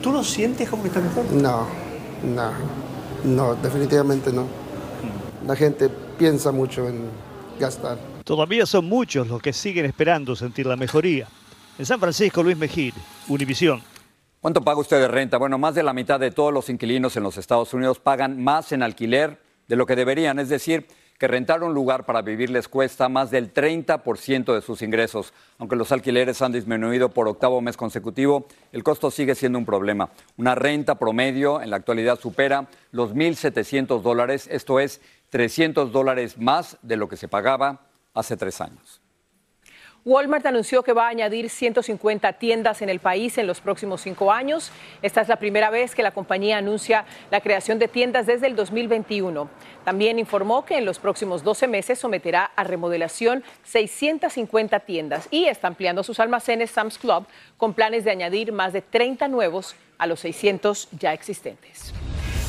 ¿Tú 0.02 0.12
lo 0.12 0.22
sientes 0.22 0.68
como 0.68 0.82
que 0.82 0.88
está 0.88 1.00
mejor? 1.00 1.24
No, 1.32 1.66
no, 2.22 2.52
no, 3.24 3.54
definitivamente 3.56 4.32
no. 4.32 4.46
La 5.46 5.56
gente 5.56 5.88
piensa 6.18 6.52
mucho 6.52 6.88
en 6.88 7.08
gastar. 7.58 7.98
Todavía 8.24 8.66
son 8.66 8.86
muchos 8.86 9.26
los 9.28 9.40
que 9.40 9.52
siguen 9.52 9.86
esperando 9.86 10.36
sentir 10.36 10.66
la 10.66 10.76
mejoría. 10.76 11.26
En 11.78 11.86
San 11.86 11.98
Francisco, 11.98 12.42
Luis 12.42 12.56
Mejir, 12.56 12.92
Univisión. 13.28 13.82
¿Cuánto 14.40 14.62
paga 14.62 14.80
usted 14.80 15.00
de 15.00 15.08
renta? 15.08 15.38
Bueno, 15.38 15.58
más 15.58 15.74
de 15.74 15.82
la 15.82 15.92
mitad 15.92 16.20
de 16.20 16.30
todos 16.30 16.52
los 16.52 16.68
inquilinos 16.68 17.16
en 17.16 17.22
los 17.22 17.38
Estados 17.38 17.72
Unidos 17.72 17.98
pagan 17.98 18.42
más 18.42 18.72
en 18.72 18.82
alquiler 18.82 19.40
de 19.66 19.76
lo 19.76 19.86
que 19.86 19.96
deberían, 19.96 20.38
es 20.38 20.48
decir, 20.48 20.86
que 21.18 21.26
rentar 21.26 21.62
un 21.64 21.74
lugar 21.74 22.06
para 22.06 22.22
vivir 22.22 22.48
les 22.48 22.68
cuesta 22.68 23.08
más 23.08 23.30
del 23.30 23.52
30% 23.52 24.54
de 24.54 24.62
sus 24.62 24.82
ingresos. 24.82 25.34
Aunque 25.58 25.76
los 25.76 25.90
alquileres 25.90 26.40
han 26.42 26.52
disminuido 26.52 27.10
por 27.10 27.26
octavo 27.26 27.60
mes 27.60 27.76
consecutivo, 27.76 28.46
el 28.72 28.84
costo 28.84 29.10
sigue 29.10 29.34
siendo 29.34 29.58
un 29.58 29.66
problema. 29.66 30.10
Una 30.36 30.54
renta 30.54 30.94
promedio 30.94 31.60
en 31.60 31.70
la 31.70 31.76
actualidad 31.76 32.20
supera 32.20 32.68
los 32.92 33.14
1.700 33.14 34.00
dólares, 34.00 34.48
esto 34.50 34.78
es 34.78 35.00
300 35.30 35.90
dólares 35.90 36.38
más 36.38 36.78
de 36.82 36.96
lo 36.96 37.08
que 37.08 37.16
se 37.16 37.28
pagaba 37.28 37.80
hace 38.14 38.36
tres 38.36 38.60
años. 38.60 39.00
Walmart 40.08 40.46
anunció 40.46 40.82
que 40.82 40.94
va 40.94 41.04
a 41.04 41.10
añadir 41.10 41.50
150 41.50 42.32
tiendas 42.34 42.80
en 42.80 42.88
el 42.88 42.98
país 42.98 43.36
en 43.36 43.46
los 43.46 43.60
próximos 43.60 44.00
cinco 44.00 44.32
años. 44.32 44.72
Esta 45.02 45.20
es 45.20 45.28
la 45.28 45.36
primera 45.36 45.68
vez 45.68 45.94
que 45.94 46.02
la 46.02 46.12
compañía 46.12 46.56
anuncia 46.56 47.04
la 47.30 47.42
creación 47.42 47.78
de 47.78 47.88
tiendas 47.88 48.24
desde 48.24 48.46
el 48.46 48.56
2021. 48.56 49.50
También 49.84 50.18
informó 50.18 50.64
que 50.64 50.78
en 50.78 50.86
los 50.86 50.98
próximos 50.98 51.44
12 51.44 51.66
meses 51.66 51.98
someterá 51.98 52.50
a 52.56 52.64
remodelación 52.64 53.44
650 53.64 54.80
tiendas 54.80 55.28
y 55.30 55.44
está 55.44 55.68
ampliando 55.68 56.02
sus 56.02 56.20
almacenes 56.20 56.70
Sam's 56.70 56.96
Club 56.96 57.26
con 57.58 57.74
planes 57.74 58.04
de 58.04 58.10
añadir 58.10 58.50
más 58.50 58.72
de 58.72 58.80
30 58.80 59.28
nuevos 59.28 59.76
a 59.98 60.06
los 60.06 60.20
600 60.20 60.88
ya 60.92 61.12
existentes. 61.12 61.92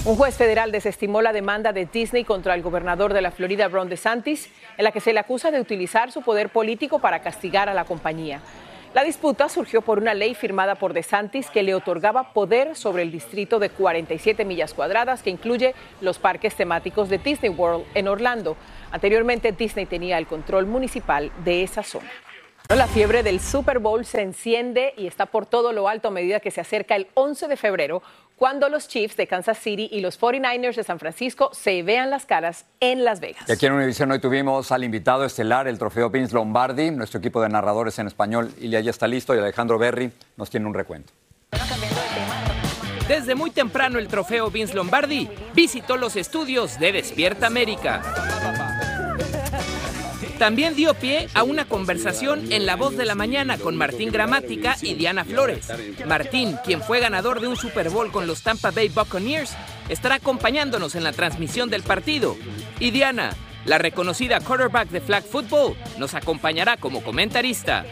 Un 0.10 0.15
juez 0.15 0.34
federal 0.34 0.72
desestimó 0.72 1.22
la 1.22 1.34
demanda 1.34 1.72
de 1.72 1.86
Disney 1.86 2.24
contra 2.24 2.56
el 2.56 2.63
gobernador 2.63 3.13
de 3.13 3.22
la 3.22 3.30
Florida, 3.30 3.67
Ron 3.67 3.89
DeSantis, 3.89 4.50
en 4.76 4.84
la 4.84 4.91
que 4.91 5.02
se 5.02 5.13
le 5.13 5.19
acusa 5.19 5.52
de 5.52 5.62
utilizar 5.62 6.12
su 6.12 6.24
poder 6.24 6.50
político 6.50 6.98
para 6.98 7.22
castigar 7.22 7.69
a 7.69 7.76
la 7.76 7.86
compañía. 7.86 8.41
La 8.95 9.04
disputa 9.04 9.50
surgió 9.50 9.84
por 9.84 10.00
una 10.00 10.15
ley 10.15 10.34
firmada 10.34 10.74
por 10.74 10.93
DeSantis 10.93 11.52
que 11.52 11.62
le 11.62 11.76
otorgaba 11.76 12.34
poder 12.34 12.76
sobre 12.76 13.04
el 13.04 13.12
distrito 13.12 13.60
de 13.60 13.69
47 13.69 14.45
millas 14.45 14.74
cuadradas 14.74 15.22
que 15.22 15.30
incluye 15.30 15.76
los 16.02 16.17
parques 16.17 16.56
temáticos 16.56 17.08
de 17.10 17.19
Disney 17.19 17.52
World 17.52 17.86
en 17.93 18.08
Orlando. 18.08 18.58
Anteriormente 18.91 19.52
Disney 19.52 19.86
tenía 19.86 20.17
el 20.17 20.26
control 20.26 20.65
municipal 20.65 21.32
de 21.45 21.62
esa 21.62 21.84
zona. 21.84 22.10
La 22.76 22.86
fiebre 22.86 23.24
del 23.24 23.39
Super 23.39 23.80
Bowl 23.80 24.06
se 24.06 24.22
enciende 24.22 24.93
y 24.95 25.08
está 25.08 25.26
por 25.26 25.48
todo 25.48 25.74
lo 25.74 25.89
alto 25.89 26.10
a 26.10 26.12
medida 26.12 26.39
que 26.39 26.52
se 26.52 26.62
acerca 26.62 26.95
el 26.95 27.08
11 27.15 27.48
de 27.48 27.58
febrero, 27.58 28.04
cuando 28.39 28.69
los 28.69 28.88
Chiefs 28.88 29.17
de 29.17 29.28
Kansas 29.28 29.60
City 29.60 29.89
y 29.91 29.99
los 29.99 30.19
49ers 30.19 30.75
de 30.75 30.84
San 30.86 30.97
Francisco 30.97 31.49
se 31.52 31.84
vean 31.84 32.10
las 32.10 32.25
caras 32.25 32.65
en 32.80 33.04
Las 33.04 33.19
Vegas. 33.19 33.43
Y 33.47 33.52
aquí 33.52 33.65
en 33.65 33.73
Univision 33.73 34.10
hoy 34.12 34.19
tuvimos 34.19 34.71
al 34.71 34.86
invitado 34.86 35.25
estelar, 35.25 35.67
el 35.67 35.78
trofeo 35.78 36.10
Vince 36.10 36.34
Lombardi. 36.34 36.89
Nuestro 36.89 37.19
equipo 37.19 37.41
de 37.41 37.49
narradores 37.49 37.99
en 37.99 38.08
español, 38.08 38.52
Ilia 38.62 38.80
ya 38.80 38.91
está 38.91 39.08
listo 39.10 39.36
y 39.36 39.39
Alejandro 39.39 39.78
Berry 39.78 40.12
nos 40.38 40.49
tiene 40.49 40.65
un 40.67 40.73
recuento. 40.73 41.12
Desde 43.10 43.36
muy 43.36 43.52
temprano 43.52 43.99
el 43.99 44.08
trofeo 44.08 44.49
Vince 44.49 44.73
Lombardi 44.73 45.28
visitó 45.54 45.97
los 45.97 46.15
estudios 46.15 46.80
de 46.80 46.93
Despierta 46.93 47.47
América. 47.47 48.38
También 50.39 50.73
dio 50.73 50.93
pie 50.93 51.28
a 51.34 51.43
una 51.43 51.65
conversación 51.65 52.49
en 52.54 52.65
La 52.65 52.78
Voz 52.78 52.95
de 52.95 53.06
la 53.06 53.13
Mañana 53.13 53.58
con 53.58 53.75
Martín 53.75 54.10
Gramática 54.10 54.78
y 54.82 54.93
Diana 54.93 55.25
Flores. 55.25 55.67
Martín, 56.08 56.58
quien 56.63 56.82
fue 56.82 57.02
ganador 57.02 57.41
de 57.41 57.49
un 57.49 57.58
Super 57.58 57.89
Bowl 57.89 58.10
con 58.10 58.25
los 58.25 58.41
Tampa 58.41 58.71
Bay 58.71 58.88
Buccaneers, 58.88 59.52
estará 59.89 60.15
acompañándonos 60.15 60.95
en 60.95 61.04
la 61.04 61.12
transmisión 61.12 61.69
del 61.69 61.84
partido. 61.84 62.38
Y 62.80 62.91
Diana, 62.91 63.36
la 63.65 63.80
reconocida 63.80 64.39
quarterback 64.39 64.88
de 64.88 65.02
flag 65.02 65.25
football, 65.25 65.75
nos 65.97 66.13
acompañará 66.13 66.78
como 66.78 67.04
comentarista. 67.04 67.84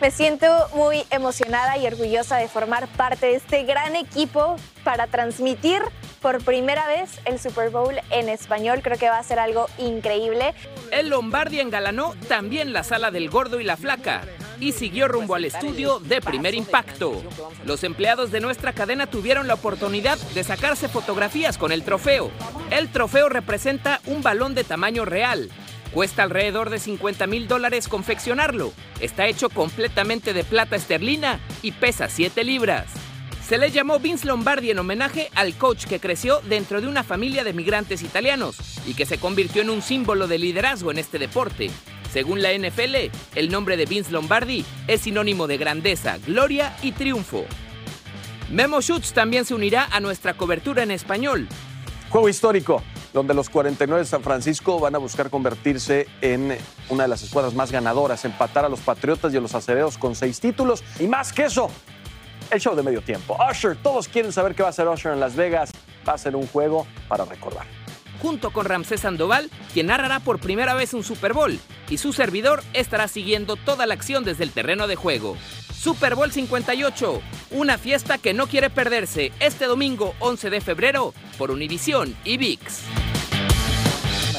Me 0.00 0.10
siento 0.10 0.46
muy 0.74 1.04
emocionada 1.10 1.76
y 1.76 1.86
orgullosa 1.86 2.38
de 2.38 2.48
formar 2.48 2.88
parte 2.88 3.26
de 3.26 3.34
este 3.34 3.62
gran 3.64 3.94
equipo 3.94 4.56
para 4.84 5.06
transmitir 5.06 5.82
por 6.24 6.42
primera 6.42 6.86
vez 6.86 7.20
el 7.26 7.38
Super 7.38 7.68
Bowl 7.68 7.94
en 8.08 8.30
español. 8.30 8.80
Creo 8.82 8.96
que 8.96 9.10
va 9.10 9.18
a 9.18 9.22
ser 9.22 9.38
algo 9.38 9.66
increíble. 9.76 10.54
El 10.90 11.10
Lombardi 11.10 11.60
engalanó 11.60 12.14
también 12.28 12.72
la 12.72 12.82
sala 12.82 13.10
del 13.10 13.28
gordo 13.28 13.60
y 13.60 13.64
la 13.64 13.76
flaca 13.76 14.22
y 14.58 14.72
siguió 14.72 15.06
rumbo 15.06 15.34
al 15.34 15.44
estudio 15.44 15.98
de 15.98 16.22
primer 16.22 16.54
impacto. 16.54 17.22
Los 17.66 17.84
empleados 17.84 18.30
de 18.30 18.40
nuestra 18.40 18.72
cadena 18.72 19.06
tuvieron 19.06 19.46
la 19.46 19.52
oportunidad 19.52 20.16
de 20.16 20.44
sacarse 20.44 20.88
fotografías 20.88 21.58
con 21.58 21.72
el 21.72 21.82
trofeo. 21.82 22.30
El 22.70 22.88
trofeo 22.88 23.28
representa 23.28 24.00
un 24.06 24.22
balón 24.22 24.54
de 24.54 24.64
tamaño 24.64 25.04
real 25.04 25.50
Cuesta 25.94 26.24
alrededor 26.24 26.70
de 26.70 26.80
50 26.80 27.28
mil 27.28 27.46
dólares 27.46 27.86
confeccionarlo. 27.86 28.72
Está 28.98 29.28
hecho 29.28 29.48
completamente 29.48 30.32
de 30.32 30.42
plata 30.42 30.74
esterlina 30.74 31.38
y 31.62 31.70
pesa 31.70 32.08
7 32.08 32.42
libras. 32.42 32.86
Se 33.48 33.58
le 33.58 33.70
llamó 33.70 33.98
Vince 33.98 34.26
Lombardi 34.26 34.70
en 34.70 34.78
homenaje 34.78 35.30
al 35.34 35.54
coach 35.58 35.84
que 35.84 36.00
creció 36.00 36.40
dentro 36.48 36.80
de 36.80 36.86
una 36.86 37.04
familia 37.04 37.44
de 37.44 37.52
migrantes 37.52 38.02
italianos 38.02 38.56
y 38.86 38.94
que 38.94 39.04
se 39.04 39.18
convirtió 39.18 39.60
en 39.60 39.68
un 39.68 39.82
símbolo 39.82 40.26
de 40.26 40.38
liderazgo 40.38 40.90
en 40.90 40.98
este 40.98 41.18
deporte. 41.18 41.70
Según 42.10 42.40
la 42.40 42.54
NFL, 42.54 43.10
el 43.34 43.50
nombre 43.50 43.76
de 43.76 43.84
Vince 43.84 44.12
Lombardi 44.12 44.64
es 44.88 45.02
sinónimo 45.02 45.46
de 45.46 45.58
grandeza, 45.58 46.16
gloria 46.26 46.74
y 46.80 46.92
triunfo. 46.92 47.44
Memo 48.50 48.80
Schutz 48.80 49.12
también 49.12 49.44
se 49.44 49.54
unirá 49.54 49.88
a 49.92 50.00
nuestra 50.00 50.32
cobertura 50.32 50.82
en 50.82 50.90
español. 50.90 51.46
Juego 52.08 52.30
histórico, 52.30 52.82
donde 53.12 53.34
los 53.34 53.50
49 53.50 54.04
de 54.04 54.08
San 54.08 54.22
Francisco 54.22 54.80
van 54.80 54.94
a 54.94 54.98
buscar 54.98 55.28
convertirse 55.28 56.08
en 56.22 56.56
una 56.88 57.02
de 57.02 57.08
las 57.08 57.22
escuadras 57.22 57.52
más 57.52 57.70
ganadoras, 57.70 58.24
empatar 58.24 58.64
a 58.64 58.70
los 58.70 58.80
Patriotas 58.80 59.34
y 59.34 59.36
a 59.36 59.40
los 59.40 59.54
Acereros 59.54 59.98
con 59.98 60.14
seis 60.14 60.40
títulos. 60.40 60.82
Y 60.98 61.08
más 61.08 61.32
que 61.32 61.44
eso, 61.44 61.68
el 62.50 62.60
show 62.60 62.74
de 62.74 62.82
medio 62.82 63.00
tiempo. 63.00 63.36
Usher, 63.50 63.76
todos 63.76 64.08
quieren 64.08 64.32
saber 64.32 64.54
qué 64.54 64.62
va 64.62 64.68
a 64.68 64.70
hacer 64.70 64.88
Usher 64.88 65.12
en 65.12 65.20
Las 65.20 65.36
Vegas. 65.36 65.70
Va 66.08 66.14
a 66.14 66.18
ser 66.18 66.36
un 66.36 66.46
juego 66.46 66.86
para 67.08 67.24
recordar. 67.24 67.66
Junto 68.20 68.50
con 68.52 68.64
Ramsés 68.64 69.00
Sandoval, 69.00 69.50
quien 69.72 69.86
narrará 69.86 70.20
por 70.20 70.38
primera 70.38 70.74
vez 70.74 70.94
un 70.94 71.04
Super 71.04 71.34
Bowl, 71.34 71.58
y 71.90 71.98
su 71.98 72.12
servidor 72.12 72.62
estará 72.72 73.06
siguiendo 73.08 73.56
toda 73.56 73.86
la 73.86 73.94
acción 73.94 74.24
desde 74.24 74.44
el 74.44 74.50
terreno 74.50 74.86
de 74.86 74.96
juego. 74.96 75.36
Super 75.74 76.14
Bowl 76.14 76.32
58, 76.32 77.20
una 77.50 77.76
fiesta 77.76 78.16
que 78.16 78.32
no 78.32 78.46
quiere 78.46 78.70
perderse 78.70 79.32
este 79.40 79.66
domingo 79.66 80.14
11 80.20 80.48
de 80.48 80.60
febrero 80.62 81.12
por 81.36 81.50
Univisión 81.50 82.16
y 82.24 82.38
VIX. 82.38 83.13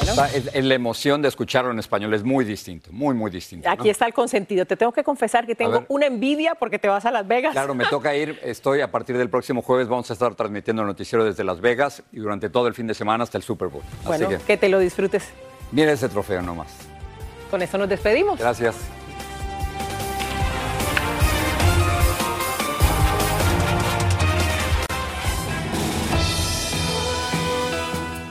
La 0.05 0.73
emoción 0.73 1.21
de 1.21 1.27
escucharlo 1.27 1.71
en 1.71 1.79
español 1.79 2.13
es 2.13 2.23
muy 2.23 2.45
distinto, 2.45 2.91
muy, 2.91 3.13
muy 3.15 3.31
distinto. 3.31 3.69
Aquí 3.69 3.89
está 3.89 4.05
el 4.05 4.13
consentido. 4.13 4.65
Te 4.65 4.75
tengo 4.75 4.91
que 4.91 5.03
confesar 5.03 5.45
que 5.45 5.55
tengo 5.55 5.85
una 5.87 6.05
envidia 6.05 6.55
porque 6.55 6.79
te 6.79 6.87
vas 6.87 7.05
a 7.05 7.11
Las 7.11 7.27
Vegas. 7.27 7.53
Claro, 7.53 7.75
me 7.75 7.85
toca 7.89 8.15
ir. 8.15 8.39
Estoy 8.43 8.81
a 8.81 8.91
partir 8.91 9.17
del 9.17 9.29
próximo 9.29 9.61
jueves, 9.61 9.87
vamos 9.87 10.09
a 10.09 10.13
estar 10.13 10.35
transmitiendo 10.35 10.81
el 10.81 10.87
noticiero 10.87 11.23
desde 11.25 11.43
Las 11.43 11.61
Vegas 11.61 12.03
y 12.11 12.17
durante 12.17 12.49
todo 12.49 12.67
el 12.67 12.73
fin 12.73 12.87
de 12.87 12.93
semana 12.93 13.23
hasta 13.23 13.37
el 13.37 13.43
Super 13.43 13.69
Bowl. 13.69 13.83
Bueno, 14.03 14.29
que 14.45 14.57
te 14.57 14.69
lo 14.69 14.79
disfrutes. 14.79 15.29
Mira 15.71 15.91
ese 15.91 16.09
trofeo 16.09 16.41
nomás. 16.41 16.67
Con 17.49 17.61
eso 17.61 17.77
nos 17.77 17.89
despedimos. 17.89 18.39
Gracias. 18.39 18.75